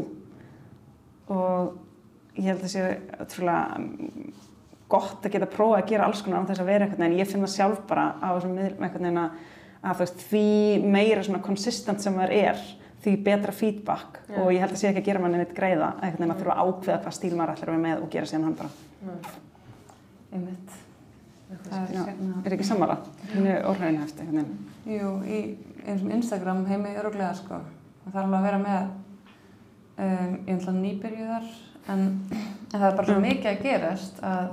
[1.36, 2.84] Og ég held að það sé
[3.24, 4.34] ótrúlega mm,
[4.90, 7.30] gott að geta prófað að gera alls konar án þess að vera einhvern veginn, ég
[7.30, 9.40] finn það sjálf bara á þessum miðlum einhvern veginn að,
[9.80, 10.46] að þú veist, því
[10.98, 12.64] meira svona konsistent sem það er
[13.04, 14.36] því betra feedback Já.
[14.42, 16.56] og ég held að sé ekki að gera manni neitt greiða einhvern veginn að þurfa
[16.58, 18.70] að ákveða hvað stíl maður ætlar að vera með og gera síðan hann bara
[20.30, 20.74] Einmitt.
[21.50, 22.96] Það er er ekki sammála,
[23.32, 24.28] henni er orðræðinu eftir
[24.86, 25.40] Jú, í
[25.88, 27.58] eins og Instagram heimi öruglega sko.
[28.04, 28.92] Það þarf alveg að vera með,
[30.06, 31.48] um, ég ætla nýbyrjuðar,
[31.90, 33.26] en, en það er bara svo Mm.
[33.26, 34.52] mikið að gerast að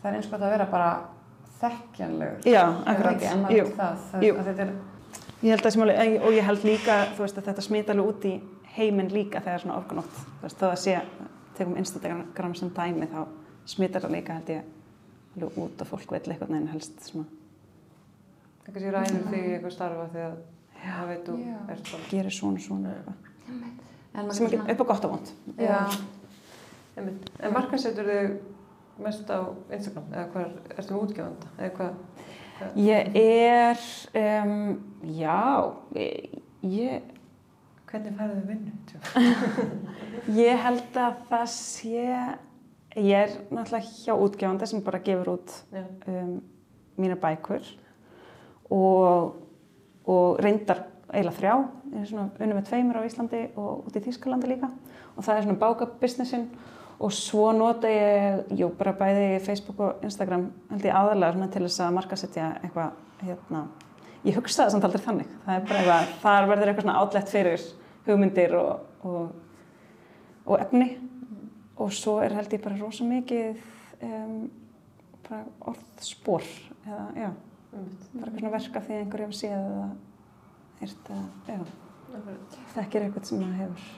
[0.00, 0.88] það er eins gott að vera bara
[1.60, 2.40] þekkjanlegur.
[2.48, 2.62] Já,
[2.94, 4.34] akkurat, en jú, það, það jú.
[4.38, 4.72] að þetta er,
[5.42, 8.08] Ég held að sem alveg, og ég held líka, þú veist, að þetta smita alveg
[8.10, 8.32] út í
[8.78, 10.96] heiminn líka þegar svona orkunótt, þú veist, þó að sé,
[11.58, 13.20] tegum Instagram sem dæmi, þá
[13.68, 14.68] smitar það líka, held ég,
[15.36, 17.28] alveg út og fólk veit eitthvað neginn helst svona,
[18.68, 20.32] Það kannski rænir þig í eitthvað starfa þegar
[20.82, 21.36] það veit þú
[21.72, 22.08] ert bara.
[22.10, 23.14] gerir svona svona eitthvað,
[24.18, 25.30] en sem getur ekki upp á gott og vond.
[25.56, 25.78] Já,
[26.98, 27.30] Einmitt.
[27.40, 28.32] En markasettur þig
[29.04, 29.38] mest á
[29.70, 31.92] Instagram eða hvað, ertu með útgefanda eða hvað?
[32.78, 33.78] Ég er,
[34.18, 34.80] um,
[35.14, 35.38] já,
[36.66, 37.02] ég,
[37.88, 38.72] Hvernig færðu þið vinnu?
[40.42, 42.02] Ég held að það sé,
[42.98, 46.34] ég er náttúrulega hjá útgefandi sem bara gefur út um,
[47.00, 47.64] mína bækur
[48.74, 49.38] og,
[50.04, 51.54] og reyndar eiginlega þrjá,
[51.94, 54.68] ég er svona unnum með tveimur á Íslandi og út í Þýskalandi líka.
[55.16, 56.44] Og það er svona bákabusinessin
[56.98, 61.82] og svo nota ég, jú, bara bæði Facebook og Instagram held ég aðalega til þess
[61.84, 63.66] að markasetja eitthvað hérna,
[64.26, 65.36] ég hugsa það samt aldrei þannig.
[65.44, 67.66] Það er bara eitthvað, þar verður eitthvað svona átlegt fyrir
[68.08, 68.72] hugmyndir og,
[69.06, 69.28] og,
[70.48, 70.88] og efni
[71.78, 73.60] og svo er held ég bara rosa mikið
[74.02, 74.50] um,
[75.28, 76.46] bara orðspor
[76.88, 77.30] eða já,
[77.70, 79.88] bara eitthvað svona verka því að einhverju hefur séð eða
[80.82, 81.58] eða já,
[82.74, 83.88] þekkir eitthvað sem maður hefur.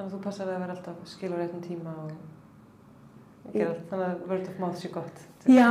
[0.00, 2.12] Þannig að þú passar að vera alltaf skil á réttum tíma og
[3.52, 3.82] gera allt.
[3.90, 5.18] Þannig að word of mouth sé gott.
[5.44, 5.66] Já,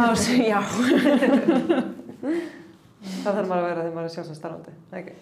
[0.45, 0.59] já.
[2.99, 4.73] Það þarf maður að vera þegar maður er sjálfsagt starfandi.
[4.99, 5.13] Ekki?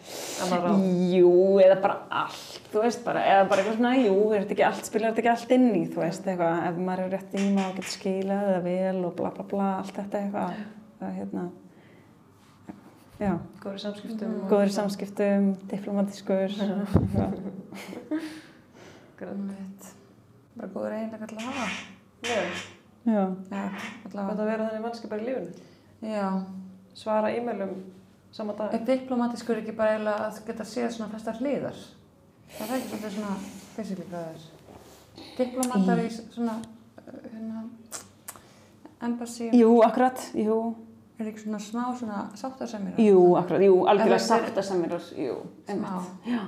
[1.13, 4.65] Jú, eða bara allt, þú veist bara, eða bara eitthvað svona, jú, er þetta ekki
[4.65, 7.67] allt, spilar þetta ekki allt inn í, þú veist, eitthvað, ef maður er rétt tíma
[7.69, 10.57] og getur skilað eða vel og bla bla bla, allt þetta eitthvað,
[11.03, 11.45] það hérna,
[13.21, 14.35] já, Góður í samskiptum.
[14.49, 17.39] góður í samskiptum, diplomatískur, eitthvað,
[19.17, 19.91] Grænt.
[20.57, 21.67] Bara góður eiginlega til að hafa.
[22.27, 22.55] Já, já,
[23.07, 24.41] Já, þetta allavega.
[24.41, 25.69] að vera þannig mannski bara í lífinu.
[26.01, 26.27] Já.
[26.97, 27.75] Svara e-mailum
[28.33, 28.73] sama dag.
[28.73, 31.77] Er diplomatískur ekki bara eiginlega að geta séð svona flestar hliðar?
[32.57, 33.35] Það er ekki svolítið svona
[33.77, 34.47] basically hvað það er.
[35.37, 36.57] Diplomatar í svona,
[37.01, 37.63] uh, hérna,
[39.07, 40.57] embassy, jú, akkurat, jú,
[41.17, 42.97] er ekki svona smá svona sáttasemir?
[43.01, 45.73] jú, akkurat, jú, algjörlega það samir, jú, Smá.
[45.73, 46.41] einmitt, já,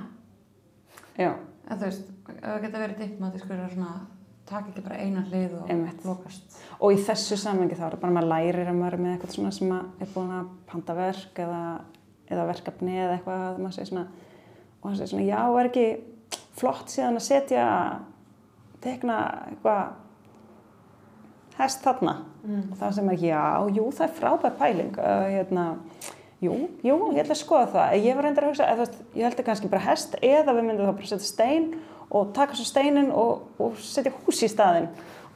[1.18, 1.32] já,
[1.70, 2.06] En þú veist,
[2.40, 3.92] það geta verið diplomatískur er svona,
[4.50, 6.04] taka ekki bara eina hlið og Einmitt.
[6.06, 6.58] lokast.
[6.80, 9.36] Og í þessu samhengi þá er það bara maður lærir að maður er með eitthvað
[9.36, 11.62] svona sem að er búin að panta verk eða,
[12.30, 14.06] eða verkefni eða eitthvað að maður segir svona
[14.80, 15.86] og hann segir svona já er ekki
[16.60, 17.66] flott síðan að setja
[18.84, 19.18] tekna
[19.50, 19.82] eitthvað
[21.60, 22.14] hest þarna
[22.70, 23.42] og það sem er já,
[23.76, 25.64] jú það er frábær pæling uh, hérna,
[26.40, 26.54] jú,
[26.86, 28.86] jú, ég ætla að skoða það ég var reyndar að hugsa, eða,
[29.18, 31.66] ég held að kannski bara hest eða við myndum þá bara setja stein
[32.10, 34.88] og taka svo steinin og, og setja hús í staðinn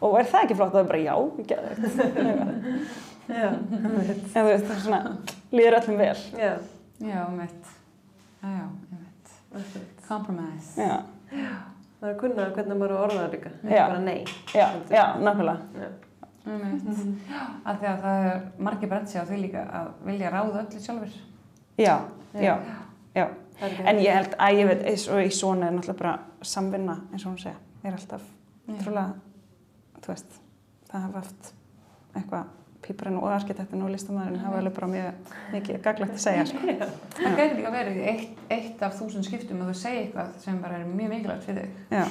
[0.05, 0.73] og er það ekki flott?
[0.75, 2.79] Það er bara já, ég gerði þetta.
[3.25, 4.99] Já, En þú veist, það er svona,
[5.57, 6.17] líður öllum vel.
[6.37, 6.51] já.
[7.01, 7.71] Já, mitt.
[8.45, 9.79] Já, veit.
[10.05, 10.75] Compromise.
[10.77, 10.99] Já,
[12.01, 13.53] Það er að kunna hvernig maður er orðað líka.
[13.63, 14.25] Ekki bara nei.
[14.53, 15.61] já, já, nákvæmlega.
[15.81, 15.89] Já.
[16.45, 17.15] Mm
[17.65, 20.81] Af því að það er margir brent sig á því líka að vilja ráða öllu
[20.85, 21.15] sjálfur.
[21.81, 21.95] Já,
[22.35, 22.55] já, já.
[23.15, 26.99] Ekki En ég held að ég veit, eins og í svona er náttúrulega bara samvinna,
[27.13, 28.27] eins og hún segja, er alltaf
[28.67, 28.75] Já.
[28.81, 29.15] trúlega,
[30.03, 30.37] þú veist,
[30.91, 31.51] það hafa haft
[32.15, 32.51] eitthvað,
[32.85, 36.59] píparinn og arkitektin og listamæðurinn hafa alveg bara mjög mikið gaglegt að segja, sko.
[37.15, 40.81] Það gæti líka verið eitt, eitt af þúsund skiptum að þú segja eitthvað sem bara
[40.83, 41.79] er mjög mikilvægt fyrir þig.
[41.95, 42.05] Já.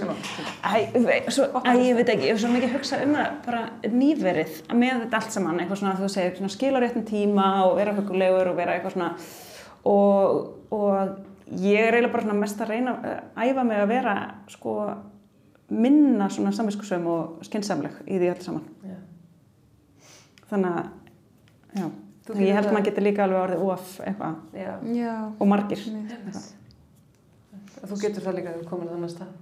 [0.00, 0.34] Sjálf.
[0.60, 3.62] Æ, ég veit ekki, ég hef svo mikið hugsað um það bara
[3.94, 7.78] nýverið með þetta allt saman, eitthvað svona þú segir, svona skil á réttum tíma og
[7.80, 9.14] vera hugulegur og vera eitthvað svona
[9.88, 14.14] og, og ég er eiginlega bara mest að reyna að æfa mig að vera
[14.52, 14.78] sko
[15.74, 18.64] minna svona samviskusum og skynnsamleg í því öll saman.
[18.84, 18.98] Já.
[20.50, 20.90] Þannig að,
[21.74, 21.86] já,
[22.24, 24.36] Þú Þannig ég held að maður getur líka alveg orðið of eitthvað
[25.36, 25.80] og margir.
[27.84, 29.34] Þú getur það líka að þú komin að þannig stað.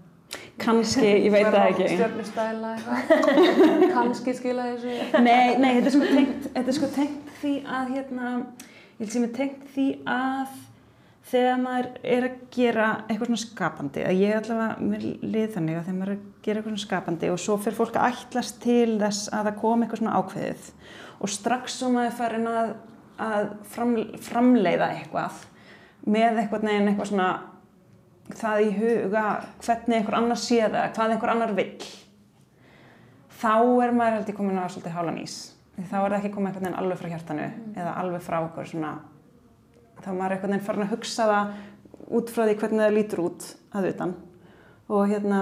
[0.62, 1.87] Kannski, ég veit það ekki.
[1.92, 3.85] Stjörnustæla eitthvað.
[3.94, 4.96] Kannski skila þessu.
[5.22, 8.33] Nei, nei, þetta er sko tengt, þetta er sko tengt því að hérna,
[9.02, 10.58] ég held sem er tengt því að
[11.26, 15.86] þegar maður er að gera eitthvað svona skapandi, að ég allavega mér lið þannig að
[15.86, 18.98] þegar maður er að gera eitthvað svona skapandi og svo fyrir fólk að ætlast til
[19.00, 20.68] þess að það kom eitthvað svona ákveðið
[21.18, 22.74] og strax svo maður farin að,
[23.26, 23.96] að fram,
[24.28, 25.40] framleiða eitthvað
[26.02, 27.30] með eitthvað neginn eitthvað svona
[28.38, 29.24] það í huga
[29.64, 31.90] hvernig einhver annar sé það, hvað einhver annar vill
[33.42, 35.40] þá er maður held ég komin á svolítið hálan ís.
[35.83, 38.68] Því þá er það ekki komið einhvern veginn alveg frá hjartanu eða alveg frá okkur
[38.71, 38.90] svona,
[39.99, 41.55] þá er maður einhvern veginn farin að hugsa það
[42.18, 44.12] út frá því hvernig það lítur út að utan.
[44.92, 45.40] Og hérna,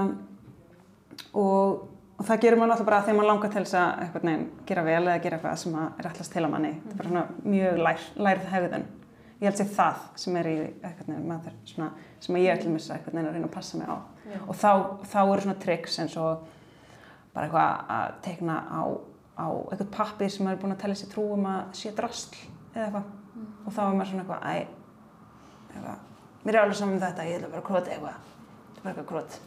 [1.37, 1.83] og,
[2.17, 4.87] og það gerir maður náttúrulega bara þegar maður langar til þess að einhvern veginn gera
[4.87, 6.73] vel eða gera eitthvað sem er allast til að manni.
[6.79, 8.89] Þetta er bara svona mjög lær, lærð hefðun.
[9.41, 11.91] Ég held sér það sem er í einhvern veginn maður svona,
[12.25, 13.97] sem ég ætlum þess að einhvern veginn að reyna að passa mig á.
[14.31, 14.41] Já.
[14.47, 14.73] Og þá,
[15.11, 16.49] þá eru svona tricks eins og
[17.35, 18.83] bara eitthvað að teikna á,
[19.39, 22.37] á eitthvað pappir sem maður er búin að tella sér trú um að sé drasl
[22.75, 23.05] eða eitthvað
[23.67, 24.57] og þá er maður svona eitthvað, æ,
[25.75, 25.99] eitthvað,
[26.45, 28.19] mér er alveg saman um þetta, ég ætla bara að krota eitthvað,
[28.67, 29.39] þetta er bara eitthvað krot,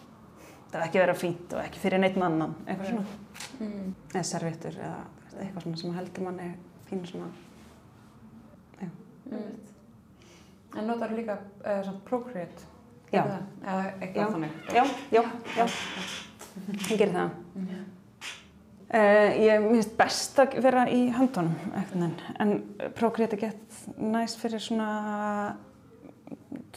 [0.72, 3.20] það er ekki vera fínt og ekki fyrir neitt annan, eitthvað svona,
[3.60, 3.94] Mm.
[4.14, 5.02] eða serviettur eða
[5.40, 6.48] eitthvað svona sem heldur manni
[6.90, 7.28] fínu svona,
[9.24, 9.58] Mm.
[10.78, 12.66] En notar þú líka uh, svona Procreate?
[13.14, 13.22] Já.
[13.24, 14.28] Eða, eitthvað Já.
[14.34, 14.52] þannig?
[14.74, 15.22] já, já,
[15.58, 15.66] já,
[16.90, 17.30] ég gerir það.
[18.94, 21.56] Uh, ég mér finnst best að vera í höndunum
[22.44, 22.52] en
[22.94, 25.56] Procreate er gett næst fyrir svona,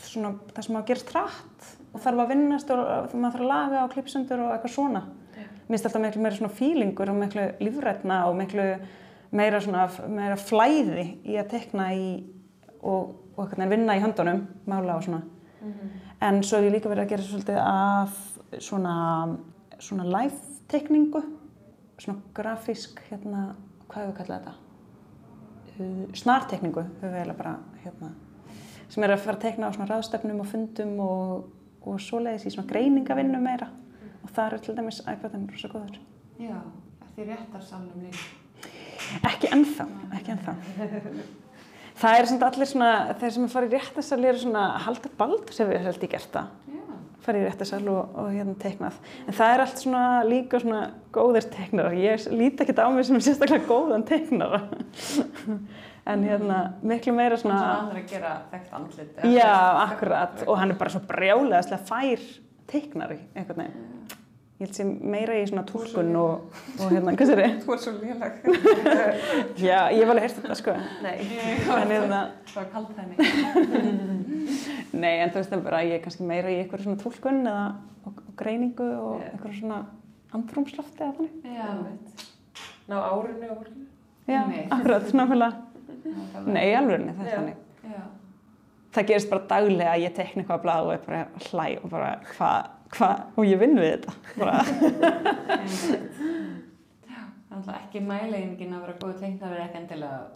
[0.01, 3.45] svona það sem á að gerast hratt og þarf að vinnast og og maður þarf
[3.45, 5.05] að laga og klippsundur og eitthvað svona.
[5.67, 8.67] Mér finnst alltaf miklu meira svona fílingur og miklu lífrætna og miklu
[9.37, 12.11] meira svona, meira flæði í að tekna í
[12.81, 15.23] og, og vinna í höndunum, mála og svona.
[16.25, 18.21] En svo hef ég líka verið að gera svolítið af
[18.63, 18.95] svona,
[19.83, 20.39] svona live
[20.71, 21.23] tekningu,
[22.01, 23.49] svona grafísk, hérna,
[23.89, 24.55] hvað hefur við kallað þetta?
[25.77, 26.85] Uh, snartekningu
[27.37, 28.13] bara, hérna,
[28.89, 31.47] sem er að fara að tekna á svona ráðstefnum og fundum og,
[31.85, 33.71] og svoleiðis í svona greiningavinnu meira.
[34.25, 35.99] Og það eru til dæmis iPadin rosa góður.
[36.43, 36.59] Já,
[37.15, 38.25] því réttarsalnum líka.
[39.27, 39.87] Ekki ennþá,
[40.19, 40.55] ekki ennþá.
[41.97, 42.89] Það er svona allir svona,
[43.21, 46.35] þeir sem er farið í réttasal eru svona halda bald sem við held ég gert
[46.35, 46.51] það.
[47.27, 48.99] Farið í réttasal og, og hérna teiknað.
[49.27, 50.83] En það er allt svona líka svona
[51.17, 51.97] góðir teiknarar.
[51.99, 54.61] Ég líti ekkert á mig sem sérstaklega góðan teiknara.
[56.12, 59.25] en hérna miklu meira Svona svona, andur að gera þekkt andlit.
[59.35, 59.55] já,
[59.89, 60.45] akkurat.
[60.47, 62.23] Og hann er bara svo brjálega fær
[62.71, 64.23] teiknari einhvern veginn.
[64.57, 66.47] Ég held sem meira í svona túlkun og,
[66.81, 67.57] og hérna, hvað sér þið?
[67.66, 68.38] Þú er svo lélag.
[69.66, 70.77] Já, ég hef alveg heyrt þetta sko.
[71.05, 71.16] Nei.
[71.66, 73.16] Hérna, Það var kalt henni.
[75.03, 77.66] Nei, en þú veist það bara ég er kannski meira í eitthvað svona tólkun eða
[78.09, 79.27] og, og greiningu og Já.
[79.35, 79.81] eitthvað svona
[80.38, 81.35] andrumslofti eða þannig.
[81.53, 81.69] Já.
[82.88, 83.87] Ná árinu og fólkinu.
[84.27, 84.40] Já,
[84.75, 85.53] akkurat, nákvæmlega.
[86.47, 87.61] Nei, alveg, það er þannig.
[87.92, 88.01] Já.
[88.97, 91.90] Það gerist bara daglega að ég tekna eitthvað að blaða og er bara hlæ og
[91.92, 92.71] bara hvað,
[93.37, 94.12] og ég vinn við þetta.
[94.38, 94.62] Bara,
[97.46, 100.27] Það er alltaf ekki mæleginingin að vera góð teiknar er ekki endilega að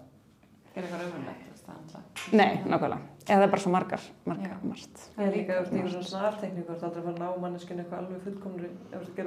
[0.74, 1.46] gera eitthvað raunverulegt.
[1.66, 3.00] það er nei, nákvæmlega.
[3.26, 4.68] Eða það er bara svo margar, margar, Já.
[4.70, 5.02] margt.
[5.16, 7.14] Það er líka ef þú ert í einhverjum svona snartekníku, þú ert aldrei að fara
[7.14, 8.24] að ná manneskinu eitthvað alveg að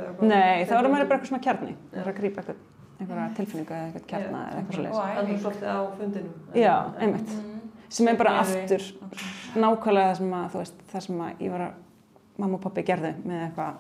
[0.08, 0.28] eitthvað.
[0.34, 1.74] Nei, þá er maður bara eitthvað svona kjarni.
[1.94, 2.60] Það er að grípa eitthvað,
[3.00, 4.48] einhverja tilfinningu eða eitthvað kjarna Já.
[4.50, 6.34] eða eitthvað svo Og Það er svolítið á fundinum.
[12.38, 13.74] Mamma og pappi gerðu með eitthvað,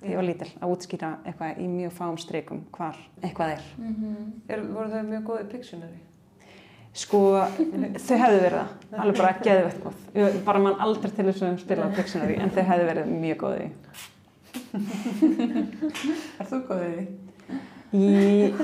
[0.00, 3.62] þegar ég var lítil, að útskýra eitthvað í mjög fáum strikum hvar eitthvað er.
[3.78, 4.16] Mhm.
[4.48, 6.00] Er, voru þau mjög góðið Pictionary?
[6.94, 8.68] Sko, þau hefðu verið það,
[9.02, 9.32] alveg bara
[9.82, 10.02] góð.
[10.14, 13.56] Ég bara mann aldrei til þess að spila Pictionary, en þau hefðu verið mjög góð
[13.64, 13.70] í.
[16.38, 17.06] Er þú góð í því?
[17.94, 18.62] Ég,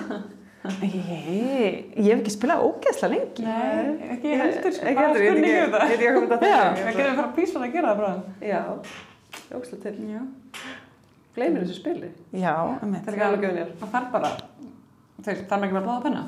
[0.84, 3.44] ég, ég hef ekki spilað ógeðslega lengi.
[3.46, 4.86] Nei, ekki heldur sko.
[4.90, 5.84] Ekki heldur, ég um það.
[5.84, 6.62] ekki- ekki að koma þetta Já.
[6.80, 8.14] Við getum fara að písla að gera það bara.
[8.50, 8.60] Já,
[9.56, 9.94] ógslag til.
[10.10, 10.22] Já.
[11.34, 12.10] Gleimir þessu spili.
[12.34, 13.04] Já, einmitt.
[13.04, 13.68] Það er ekki alveg göðnir.
[13.80, 14.30] Það þarf bara,
[15.20, 16.22] þú veist, þarf ekki bara að bláða penna?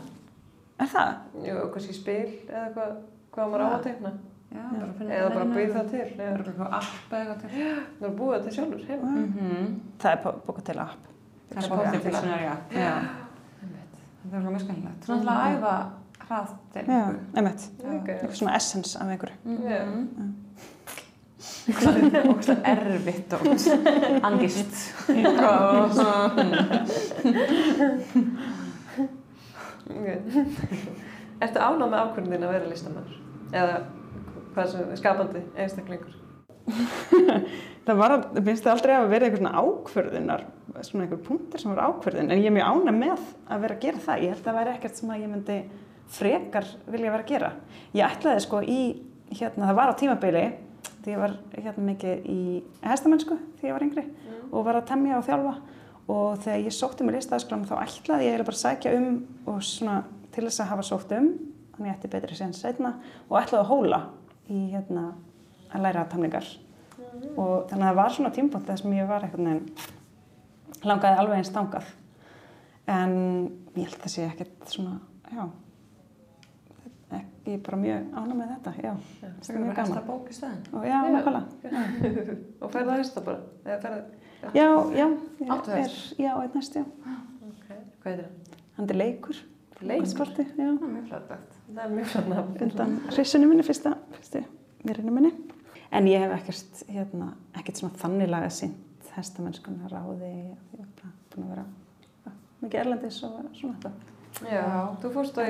[0.82, 1.10] Er það?
[1.46, 2.92] Jú, kannski spil eða hvað,
[3.34, 4.12] hvað maður á að teikna.
[4.52, 5.56] Já, bara finna Eða bara pennina.
[5.56, 6.06] býð það til.
[6.12, 7.50] Það er eitthvað app eða eitthvað til.
[7.98, 9.10] Það er búið það til sjálfur heima.
[9.22, 9.80] Mhm.
[10.02, 11.02] Það er bókað til app.
[11.52, 12.54] Það er bóttið til svona, já.
[14.22, 15.04] Það er mjög skemmilegt.
[15.04, 15.74] Svona að æfa
[21.62, 23.40] Og erfitt og
[24.27, 24.75] angist.
[29.92, 30.09] Ok.
[31.42, 33.09] Ertu ánað með ákvörðin að vera listamann?
[33.53, 33.77] Eða
[34.55, 36.18] hvað sem skapandi einstaklingur?
[37.83, 40.42] Það var, finnst það aldrei að vera eitthvað svona ákvörðunar,
[40.87, 43.83] svona einhver punktur sem var ákvörðun, en ég er mjög ánæg með að vera að
[43.83, 44.22] gera það.
[44.22, 45.59] Ég held að það væri ekkert sem að ég myndi
[46.12, 47.51] frekar vilja vera að gera.
[47.98, 48.81] Ég ætlaði sko í,
[49.33, 50.44] hérna, það var á tímabili,
[51.02, 52.40] því ég var hérna mikið í
[52.84, 54.04] hestamennsku því ég var yngri
[54.52, 55.54] og var að temja og þjálfa.
[56.12, 59.08] Og þegar ég sótti mér listaðaskram þá ætlaði ég bara að sækja um
[59.48, 60.00] og svona
[60.34, 61.30] til þess að hafa sótt um,
[61.74, 62.96] þannig ég ætti betri sen setna
[63.28, 64.00] og ætlaði að hóla
[64.50, 65.06] í hérna
[65.72, 66.48] að læra tamningar
[67.36, 69.26] og þannig að það var svona tímpótt þar sem ég var
[70.82, 71.90] langaði alveg eins stangað
[72.90, 73.14] en
[73.76, 74.96] ég held að það sé ekkert svona,
[75.30, 75.44] já
[77.18, 80.37] ek- ég er bara mjög ánum með þetta, já, það er mjög gaman bók í
[80.37, 80.62] staðin.
[80.72, 81.12] og já, Já.
[81.16, 81.42] nákvæmlega
[82.62, 83.40] Og ferðu að hesta bara?
[83.64, 84.03] Ferðu...
[84.55, 84.66] já,
[84.98, 85.07] já,
[85.40, 86.85] ég er, já, einn næst, já
[87.48, 87.66] Ok.
[88.03, 88.61] Hvað heitir það?
[88.77, 89.37] hann er leikur,
[89.83, 90.31] Leikur?
[90.37, 91.57] já Það er mjög flæðlegt.
[91.72, 92.62] Það er mjög nafn.
[92.68, 94.44] undan hrissunum minni, fyrsta, fyrstu
[94.87, 95.33] virinu minni
[95.92, 101.11] en ég hef ekkert, hérna, ekkert svona þannig laga sínt hestamennskunar ráði ég hef bara
[101.35, 101.64] búin að vera
[102.25, 103.92] já, mikið erlendis og svona þetta
[104.40, 104.64] Já.
[105.03, 105.45] Þú fórst á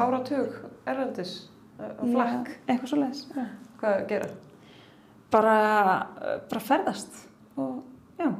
[0.00, 0.56] áratug
[0.88, 1.34] erlendis
[1.76, 2.50] á flakk.
[2.66, 3.22] Eitthvað svo leiðis.
[3.80, 4.30] Hvað gera?
[5.34, 5.58] Bara,
[6.48, 7.20] bara ferðast
[7.60, 7.82] og
[8.16, 8.30] já,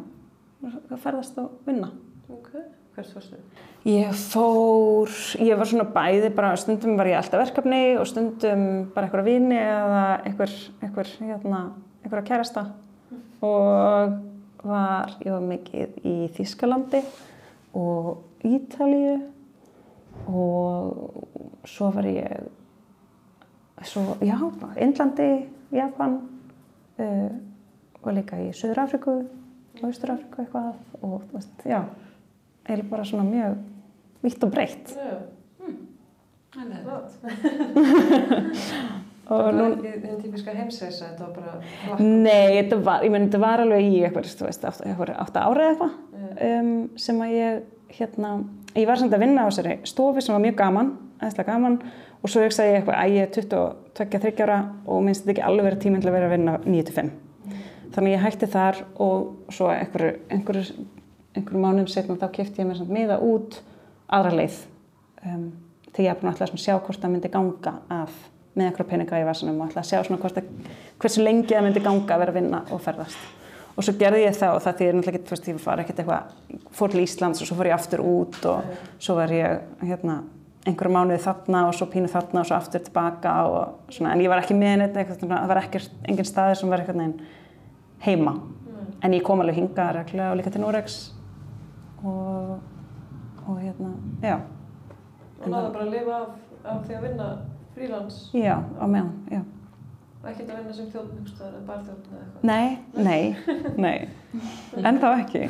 [1.02, 1.90] ferðast og vinna.
[2.32, 2.54] Ok.
[2.96, 3.36] Hvert fórstu?
[3.84, 5.10] Ég fór,
[5.44, 8.62] ég var svona bæði, bara stundum var ég alltaf verkefni og stundum
[8.94, 11.60] bara einhverja vini eða einhver, einhver, hérna,
[12.00, 12.64] einhverja kærasta
[13.44, 14.16] og
[14.64, 17.02] var, ég var mikið í Þískalandi
[17.76, 19.18] og Ítalíu
[20.26, 22.46] og svo var ég,
[23.86, 25.30] svo, já, bara Indlandi,
[25.74, 26.18] Japan
[26.98, 27.30] uh,
[28.02, 29.16] og líka í Suður-Afriku
[29.76, 31.80] og Austur-Afriku eitthvað og þú veist, já,
[32.66, 33.56] eiginlega bara svona mjög
[34.26, 34.94] vitt og breytt.
[36.56, 36.78] Nei, nei.
[36.86, 37.10] Flott.
[39.26, 42.00] og Það nú, var ekki þinn típiska heimsreisa, þetta var bara flakk.
[42.00, 45.42] nei, þetta var, ég meni, þetta var alveg í eitthvað, þú veist, átta, eitthvað, átta
[45.50, 45.92] ára eða eitthvað
[46.46, 46.70] um,
[47.04, 47.58] sem að ég,
[47.96, 48.32] hérna,
[48.76, 51.78] ég var samt að vinna á þessari stofi sem var mjög gaman, aðeinslega gaman
[52.22, 55.68] og svo hugsaði ég eitthvað að ég er 22-23 ára og minnst þetta ekki alveg
[55.68, 57.10] verið tíminn til að vera að vinna 9-5.
[57.96, 60.86] Þannig ég hætti þar og svo einhverju, einhverju,
[61.36, 63.60] einhverju mánuðum setna þá kefti ég mér samt miða út
[64.12, 64.58] aðra leið
[65.24, 65.46] um,
[65.92, 68.12] til ég er búin að að sjá hvort það myndi ganga að
[68.56, 70.52] með einhverja peninga í vasanum og að sjá svona hvort að,
[71.00, 73.45] hversu lengi það myndi ganga að vera að vinna og ferðast.
[73.76, 75.82] Og svo gerði ég það og það því ég náttúrulega ekki, þú veist, ég var
[75.82, 76.30] ekkert eitthvað,
[76.78, 78.70] fór til Íslands og svo fór ég aftur út og
[79.04, 80.14] svo var ég hérna
[80.66, 84.32] einhverju mánuði þarna og svo pínu þarna og svo aftur tilbaka og svona, en ég
[84.32, 87.20] var ekki með neitt eitthvað, það var ekkert, engin staðir sem var eitthvað neginn
[88.06, 88.32] heima.
[89.04, 90.96] En ég kom alveg hingað reglulega og líka til Noregs
[92.00, 92.56] og,
[93.44, 93.92] og hérna,
[94.24, 94.38] já,
[95.36, 96.28] Og náðu bara að lifa af,
[96.64, 97.26] af því að vinna
[97.76, 98.16] frílans.
[98.32, 99.42] já, á meðan, já.
[100.26, 102.44] Ekkert að vinna sem þjóðnumstöðar eða barþjóðn eða eitthvað.
[102.50, 102.68] Nei,
[103.06, 103.24] nei,
[103.78, 103.98] nei,
[104.90, 105.42] en þá ekki.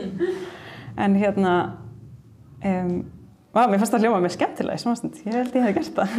[1.04, 1.54] en hérna,
[2.64, 2.94] um,
[3.50, 6.10] Vá, mér fannst það hljóma mér skemmtilega í smástund, ég held ég hef gert það.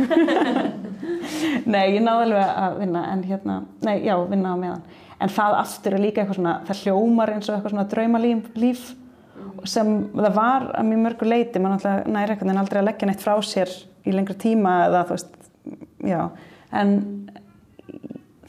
[1.71, 3.55] nei, ég náði alveg að vinna, en hérna,
[3.87, 4.81] nei, já, vinna á meðan.
[5.21, 8.83] En það aftur er líka eitthvað svona, það hljómar eins og eitthvað svona draumalíf líf,
[9.63, 13.07] sem það var að mjög mörgu leiti, mann alltaf næri eitthvað en aldrei að leggja
[13.07, 13.71] neitt frá sér
[14.03, 15.40] í lengri tíma eða þú veist,
[16.07, 16.21] já,
[16.71, 16.95] en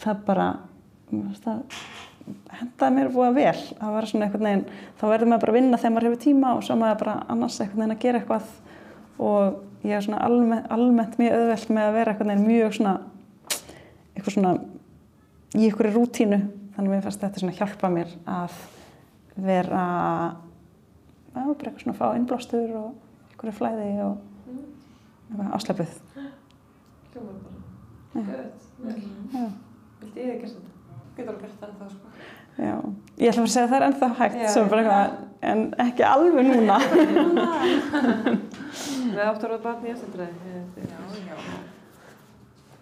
[0.03, 0.47] það bara,
[1.43, 1.65] það
[2.59, 3.61] hendaði mér búið vel.
[3.79, 4.65] Það var svona einhvern veginn,
[4.99, 7.59] þá verður maður bara að vinna þegar maður hefur tíma og svo maður bara annars
[7.61, 8.51] einhvern veginn að gera eitthvað.
[9.23, 12.95] Og ég er svona almennt, almennt mjög auðvelt með að vera einhvern veginn mjög svona
[14.13, 14.55] eitthvað svona
[15.53, 16.41] í einhverju rútínu.
[16.73, 18.61] Þannig að mér fannst þetta svona hjálpa mér að
[19.43, 19.83] vera
[21.33, 24.15] að bara eitthvað svona að fá innblástur og einhverju flæði og
[25.33, 26.01] eitthvað afslöpuð
[27.13, 27.59] Hljómar bara.
[28.27, 28.61] Gött.
[28.83, 29.03] Vel.
[29.33, 29.45] Já.
[30.01, 30.71] Vildi ég gert þetta?
[31.17, 32.07] Getur þú gert það ennþá, sko.
[32.53, 32.75] Já,
[33.19, 35.09] ég ætla bara að segja að það er ennþá hægt Já, sem bara eitthvað,
[35.53, 36.77] en ekki alveg núna.
[39.13, 40.35] Við áttur að barn í eftirdræði.
[40.53, 41.37] Já, já.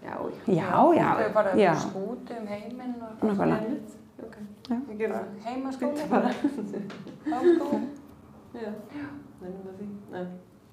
[0.00, 0.54] Já, já.
[0.56, 1.72] Já, já, Þau bara já.
[1.84, 3.10] skúti um heiminn og.
[4.20, 4.36] Ok.
[4.70, 4.76] Já.
[4.76, 5.14] Ég gerum
[6.10, 6.30] bara.
[7.30, 7.80] Háskóli.
[8.60, 8.70] Já.
[9.40, 9.86] Nefnum það því.
[10.10, 10.24] Nei.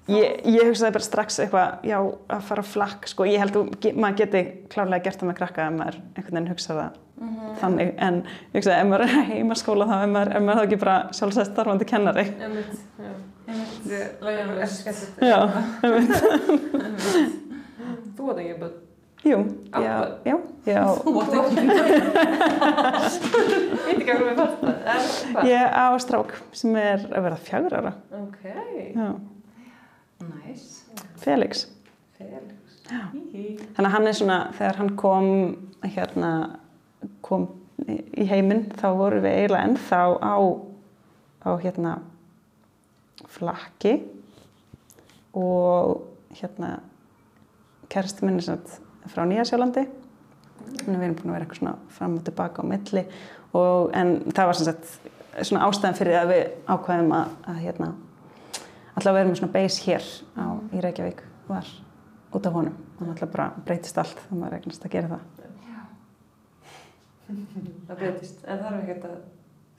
[0.08, 1.98] Ég, ég hugsaði bara strax eitthvað, já,
[2.32, 3.66] að fara flakk, sko, ég held að
[4.00, 4.40] maður geti
[4.72, 6.92] klárlega gert það með krakka ef maður einhvern veginn hugsa það
[7.60, 10.80] þannig, en ég hugsaði, ef maður er heimaskóla þá er maður, er maður þá ekki
[10.84, 12.24] bara sjálfsætt starfandi kennari.
[12.38, 12.74] Einmitt.
[12.98, 13.12] Já.
[13.88, 15.04] Ég lægir alveg skemmt.
[15.24, 15.38] Já,
[15.88, 16.16] einmitt.
[18.18, 18.76] Þú átt ekki börn.
[19.26, 19.38] Jú,
[19.74, 19.96] já,
[20.28, 20.36] já,
[20.68, 20.82] já.
[21.02, 21.66] Þú átt ekki.
[23.88, 24.74] Veit ekki hvað við fannst það.
[24.94, 25.02] Er?
[25.50, 26.30] Ég á strák
[26.60, 27.92] sem er að verða fjagur ára.
[28.22, 28.42] Ok.
[28.94, 29.08] Já,
[30.28, 30.66] Næs.
[31.22, 31.66] Felix.
[32.18, 32.54] Felix.
[32.88, 35.26] Þannig að hann er svona, þegar hann kom
[35.84, 36.32] hérna,
[37.22, 37.48] kom
[37.88, 40.36] í heiminn, þá vorum við eiginlega ennþá á,
[41.44, 41.98] á hérna
[43.28, 43.98] flakki
[45.36, 46.06] og
[46.38, 46.78] hérna
[47.92, 48.58] kærasti minni
[49.08, 49.84] frá Nýjasjálandi
[50.68, 53.04] þannig að við erum búin að vera eitthvað svona fram og tilbaka á milli
[53.56, 57.90] og, en það var svona ástæðan fyrir að við ákveðum að, að hérna
[58.98, 60.04] alltaf að vera með svona base hér
[60.38, 60.44] á,
[60.74, 61.66] í Reykjavík var
[62.36, 65.08] út af honum þannig að alltaf bara breytist allt þannig að maður eignast að gera
[65.14, 65.22] það
[67.88, 68.38] Það breytist.
[68.48, 69.18] En það er ekkert að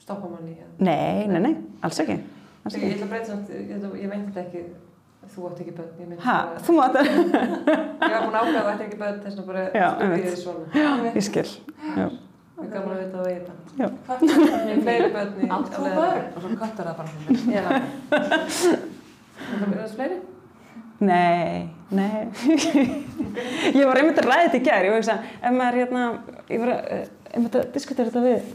[0.00, 0.52] stoppa manni.
[0.62, 1.54] að- Nei, nei, nei,
[1.86, 2.16] alls ekki,
[2.64, 2.92] alls Ég ekki.
[2.94, 4.62] ætla að breyta samt, ég, ætla- ég meinti þetta ekki,
[5.34, 7.06] þú átt ekki börn, ég Ha, bara- þú mátt Ég
[8.14, 10.24] var búin að ákveða að þú ætti ekki börn, þess vegna bara Já, ég einmitt.
[10.24, 10.64] því svona.
[11.14, 11.50] ég skil
[11.96, 12.06] Já,
[12.60, 13.54] Ég er gaman að vita að vegi þetta.
[13.80, 13.86] já.
[14.20, 15.48] Ég er fleiri börn í...
[15.50, 16.24] Allt þú börn.
[16.36, 17.10] Og svo köttur það bara.
[19.60, 20.20] Er það fleiri?
[21.00, 22.28] Nei, nei.
[23.78, 24.86] ég var einmitt að ræða þetta í gær.
[24.86, 26.06] Ég var að, ef maður, hérna,
[26.52, 27.04] ég var að, eh,
[27.34, 28.48] einmitt að diskutera þetta við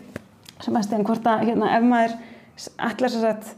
[0.65, 2.17] sem að stegin hvort að, hérna, ef maður
[2.89, 3.49] ætlar sér að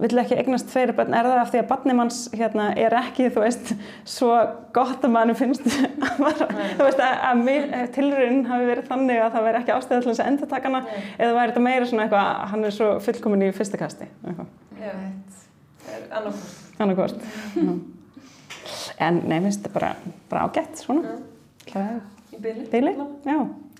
[0.00, 3.26] vill ekki eignast tveiri börn, er það af því að barnið manns hérna, er ekki,
[3.34, 3.72] þú veist,
[4.08, 4.30] svo
[4.72, 5.66] gott að mann finnst
[6.06, 9.60] að maður, þú veist, að, að mér- að tilraunin hafi verið þannig að það væri
[9.60, 10.80] ekki ástæða til þess að enda takana,
[11.18, 14.50] eða væri þetta meira svona eitthvað, að hann er svo fullkomin í fyrsta kasti, eitthvað,
[14.80, 14.96] Já.
[15.84, 16.69] Það er annarkvæmst.
[16.84, 17.24] Annarkvort.
[17.56, 17.72] Já.
[19.00, 19.90] En nei, minnst þetta bara,
[20.30, 21.14] bara ágætt, svona.
[22.30, 22.92] Í byli?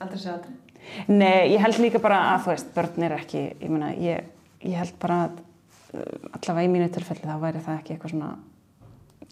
[0.01, 0.55] Aldrei segja aldrei.
[1.13, 4.31] Nei, ég held líka bara að, þú veist, börn er ekki, ég meina, ég,
[4.65, 8.31] ég held bara að uh, allavega í mínu tilfelli þá væri það ekki eitthvað svona,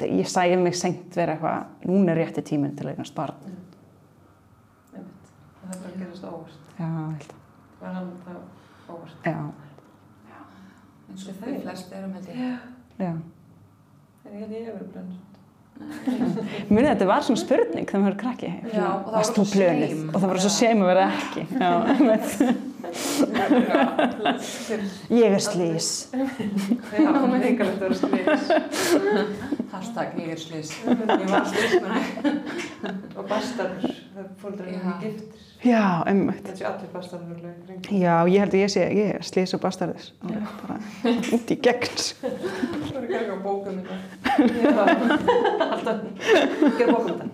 [0.04, 3.40] ég sæði mig seint vera eitthvað, núna er rétti tíminn til eignast barn.
[3.48, 3.78] Einmitt.
[4.92, 6.60] Það er bara að gerast óvart.
[6.78, 7.40] Já, ég held að,
[7.80, 9.18] Var hann þá óvart?
[9.24, 9.38] já,
[11.08, 12.38] eins og við flest erum held ég.
[13.00, 13.12] Já.
[14.28, 15.12] En ég held ég hefur brönn.
[16.68, 18.48] Munið þetta var svona spurning þegar maður er krakki.
[18.74, 19.88] Já, og það var svo shame.
[20.10, 21.42] Og það var svo shame að vera ekki.
[21.62, 21.70] Já,
[25.14, 25.88] ég er slís.
[26.12, 28.44] Já, með yngarlegt að vera slís.
[29.72, 30.70] Hashtag ég er slis.
[30.84, 30.96] Ég
[31.32, 32.38] var menn
[33.16, 34.78] Og bastardur, er Já.
[34.78, 35.44] ekki giftir.
[35.64, 36.42] Já, einmitt.
[36.46, 37.88] Þetta séu allir kring.
[37.98, 40.12] Já, ég held að ég sé, ég er slís og bastarðis.
[40.22, 40.78] Bara
[41.34, 41.98] út í gegn.
[42.20, 43.96] Það er ekki á bókum þetta.
[44.54, 44.70] Já,
[45.72, 45.98] alltaf.
[46.78, 47.26] Gera bókum þetta.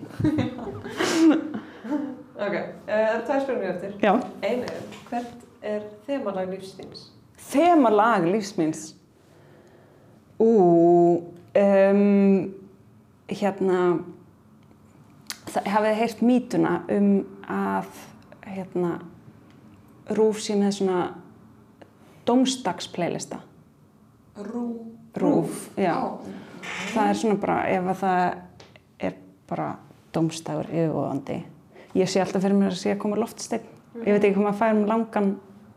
[2.35, 3.93] Ok, uh, það er tvær spurningar eftir.
[4.03, 4.13] Já.
[4.43, 7.05] Einu er, hvert er þemalag lífstíns?
[7.51, 8.81] Þemalag lífsmins.
[10.41, 10.49] Ú,
[11.55, 12.53] um,
[13.31, 13.79] hérna,
[15.63, 17.09] hafið þið heyrt mítuna um
[17.51, 18.01] að,
[18.45, 18.93] hérna,
[20.15, 20.99] Rúf sé með svona
[22.27, 23.39] dómstagsplaylista.
[24.37, 24.65] Rú.
[25.17, 25.95] Rúf, já.
[26.93, 28.21] Það er svona bara, ef að það
[29.07, 29.17] er
[29.49, 29.67] bara
[30.13, 31.39] dómstagur yfirvofandi.
[31.95, 33.67] Ég sé alltaf fyrir mér að sé að koma loftsteinn.
[34.03, 35.29] Ég veit ekki hvað maður fær um langan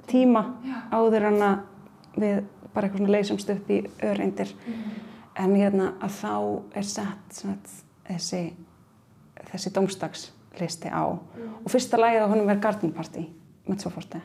[0.09, 0.79] tíma Já.
[0.91, 1.59] áður en að
[2.19, 2.39] við
[2.75, 4.55] bara eitthvað svona leysumst upp í öreindir.
[5.39, 6.33] En hérna að þá
[6.81, 7.77] er sett svona,
[8.09, 8.43] þessi,
[9.53, 11.05] þessi dómstagslisti á.
[11.65, 13.29] Og fyrsta lagið á honum er Garden Party
[13.69, 14.21] með svo fórstu.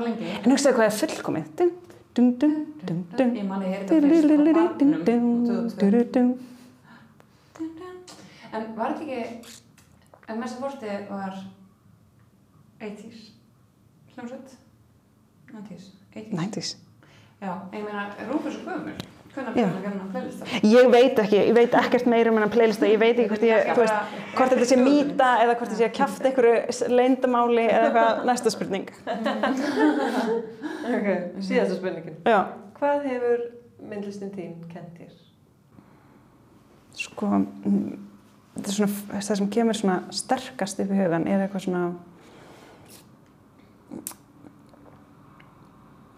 [0.00, 0.26] Var lengi.
[0.40, 1.46] en hugsaðu hvað er fullkomið.
[2.18, 6.22] Ég manni, 2002.
[8.50, 9.20] En var þetta ekki,
[10.26, 11.34] en mest að fórsti var
[12.80, 13.18] 80s,
[14.16, 14.48] hljómsveit,
[15.52, 15.84] 90s,
[16.16, 16.34] 80s.
[16.34, 16.70] 90s.
[17.40, 18.70] Já, ég meina, Rúf er svo
[19.30, 23.68] Ég veit ekki, ég veit ekkert meira um hennar playlista, ég veit ekki hvort ég,
[23.78, 28.20] veist, hvort þetta sé mýta eða hvort þetta sé að kjafta einhverju leyndamáli eða eitthvað
[28.30, 28.90] næsta spurning.
[30.90, 31.08] Ok,
[31.46, 32.18] síðasta spurningin.
[32.26, 32.40] Já,
[32.80, 33.40] Hvað hefur
[33.90, 35.16] myndlistin þín kent þér?
[37.00, 37.28] sko,
[37.62, 41.82] þetta er svona, það sem kemur svona sterkast upp í hugan er eitthvað svona,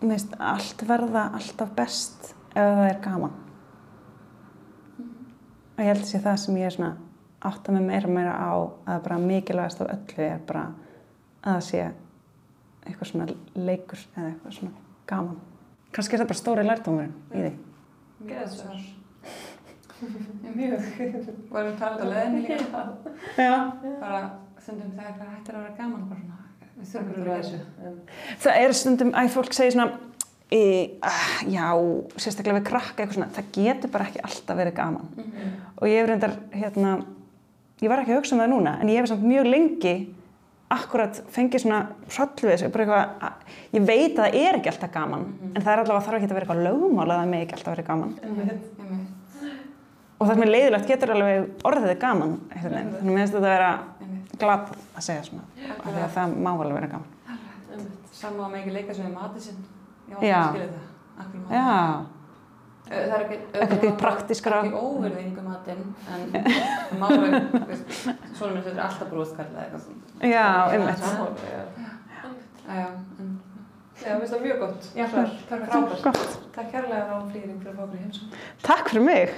[0.03, 3.35] mér finnst allt verða alltaf best ef það er gaman.
[5.73, 6.93] Og ég held að sé það sem ég er svona
[7.43, 8.53] átta mig meira og meira á
[8.95, 10.67] að bara mikilvægast af öllu er bara
[11.43, 11.83] að það sé
[12.87, 14.73] eitthvað svona leikur eða eitthvað svona
[15.11, 15.41] gaman.
[15.93, 17.53] Kannski er það bara stóri lærdómurinn í því.
[18.29, 18.85] Geðað svar.
[20.53, 20.87] Mjög.
[21.53, 22.85] Varum talað á leðinni líka.
[23.39, 23.53] Já.
[24.01, 24.23] Bara
[24.63, 26.39] stundum þegar eitthvað hættir að vera gaman, bara svona,
[26.77, 27.61] við þurfum að við vera að þessu.
[28.45, 30.01] Það er stundum að fólk segir svona,
[30.53, 31.67] e, ah, já,
[32.21, 35.13] sérstaklega við krakka eitthvað svona, það getur bara ekki alltaf verið gaman.
[35.79, 36.97] Og ég hef reyndar, hérna,
[37.81, 39.95] ég var ekki að hugsa um það núna, en ég hef samt mjög lengi
[40.73, 44.73] akkurat fengið svona hroll við þessu, bara eitthvað, að, ég veit að það er ekki
[44.73, 47.45] alltaf gaman, en það er allavega þarf ekki að vera eitthvað lögmál að það með
[47.47, 48.15] ekki alltaf verið gaman.
[48.23, 48.71] Einmitt.
[50.23, 52.35] Og það sem er leiðilegt getur alveg orðið gaman.
[52.53, 53.71] Þannig að mér finnst þetta að vera
[54.39, 57.41] glad að segja svona, af því að það má alveg vera gaman.
[58.15, 59.49] Sama að maður ekki leika sem við matið
[60.21, 60.41] Ég Já.
[60.43, 60.89] að skilja það.
[61.23, 61.55] Akkur matið.
[61.57, 62.07] Já,
[62.93, 64.57] Það er ekki, Ekki praktískara.
[64.67, 66.21] Ekki óverðingu matinn, en
[67.01, 67.39] málega,
[68.37, 70.03] svona minn þetta er alltaf brúðkall eða eitthvað svona.
[70.29, 70.99] já, einmitt.
[70.99, 71.63] Sammála, já.
[72.67, 72.87] Já,
[73.23, 73.31] en
[74.03, 74.83] Já, mér finnst það mjög gott.
[74.99, 75.29] Já, Svar.
[75.49, 75.71] perfekt.
[75.73, 76.03] Frábært.
[76.03, 76.37] Gott.
[76.57, 78.27] Takk kærlega á flýring fyrir að fá okkur í heimsum.
[78.67, 79.29] Takk fyrir mig.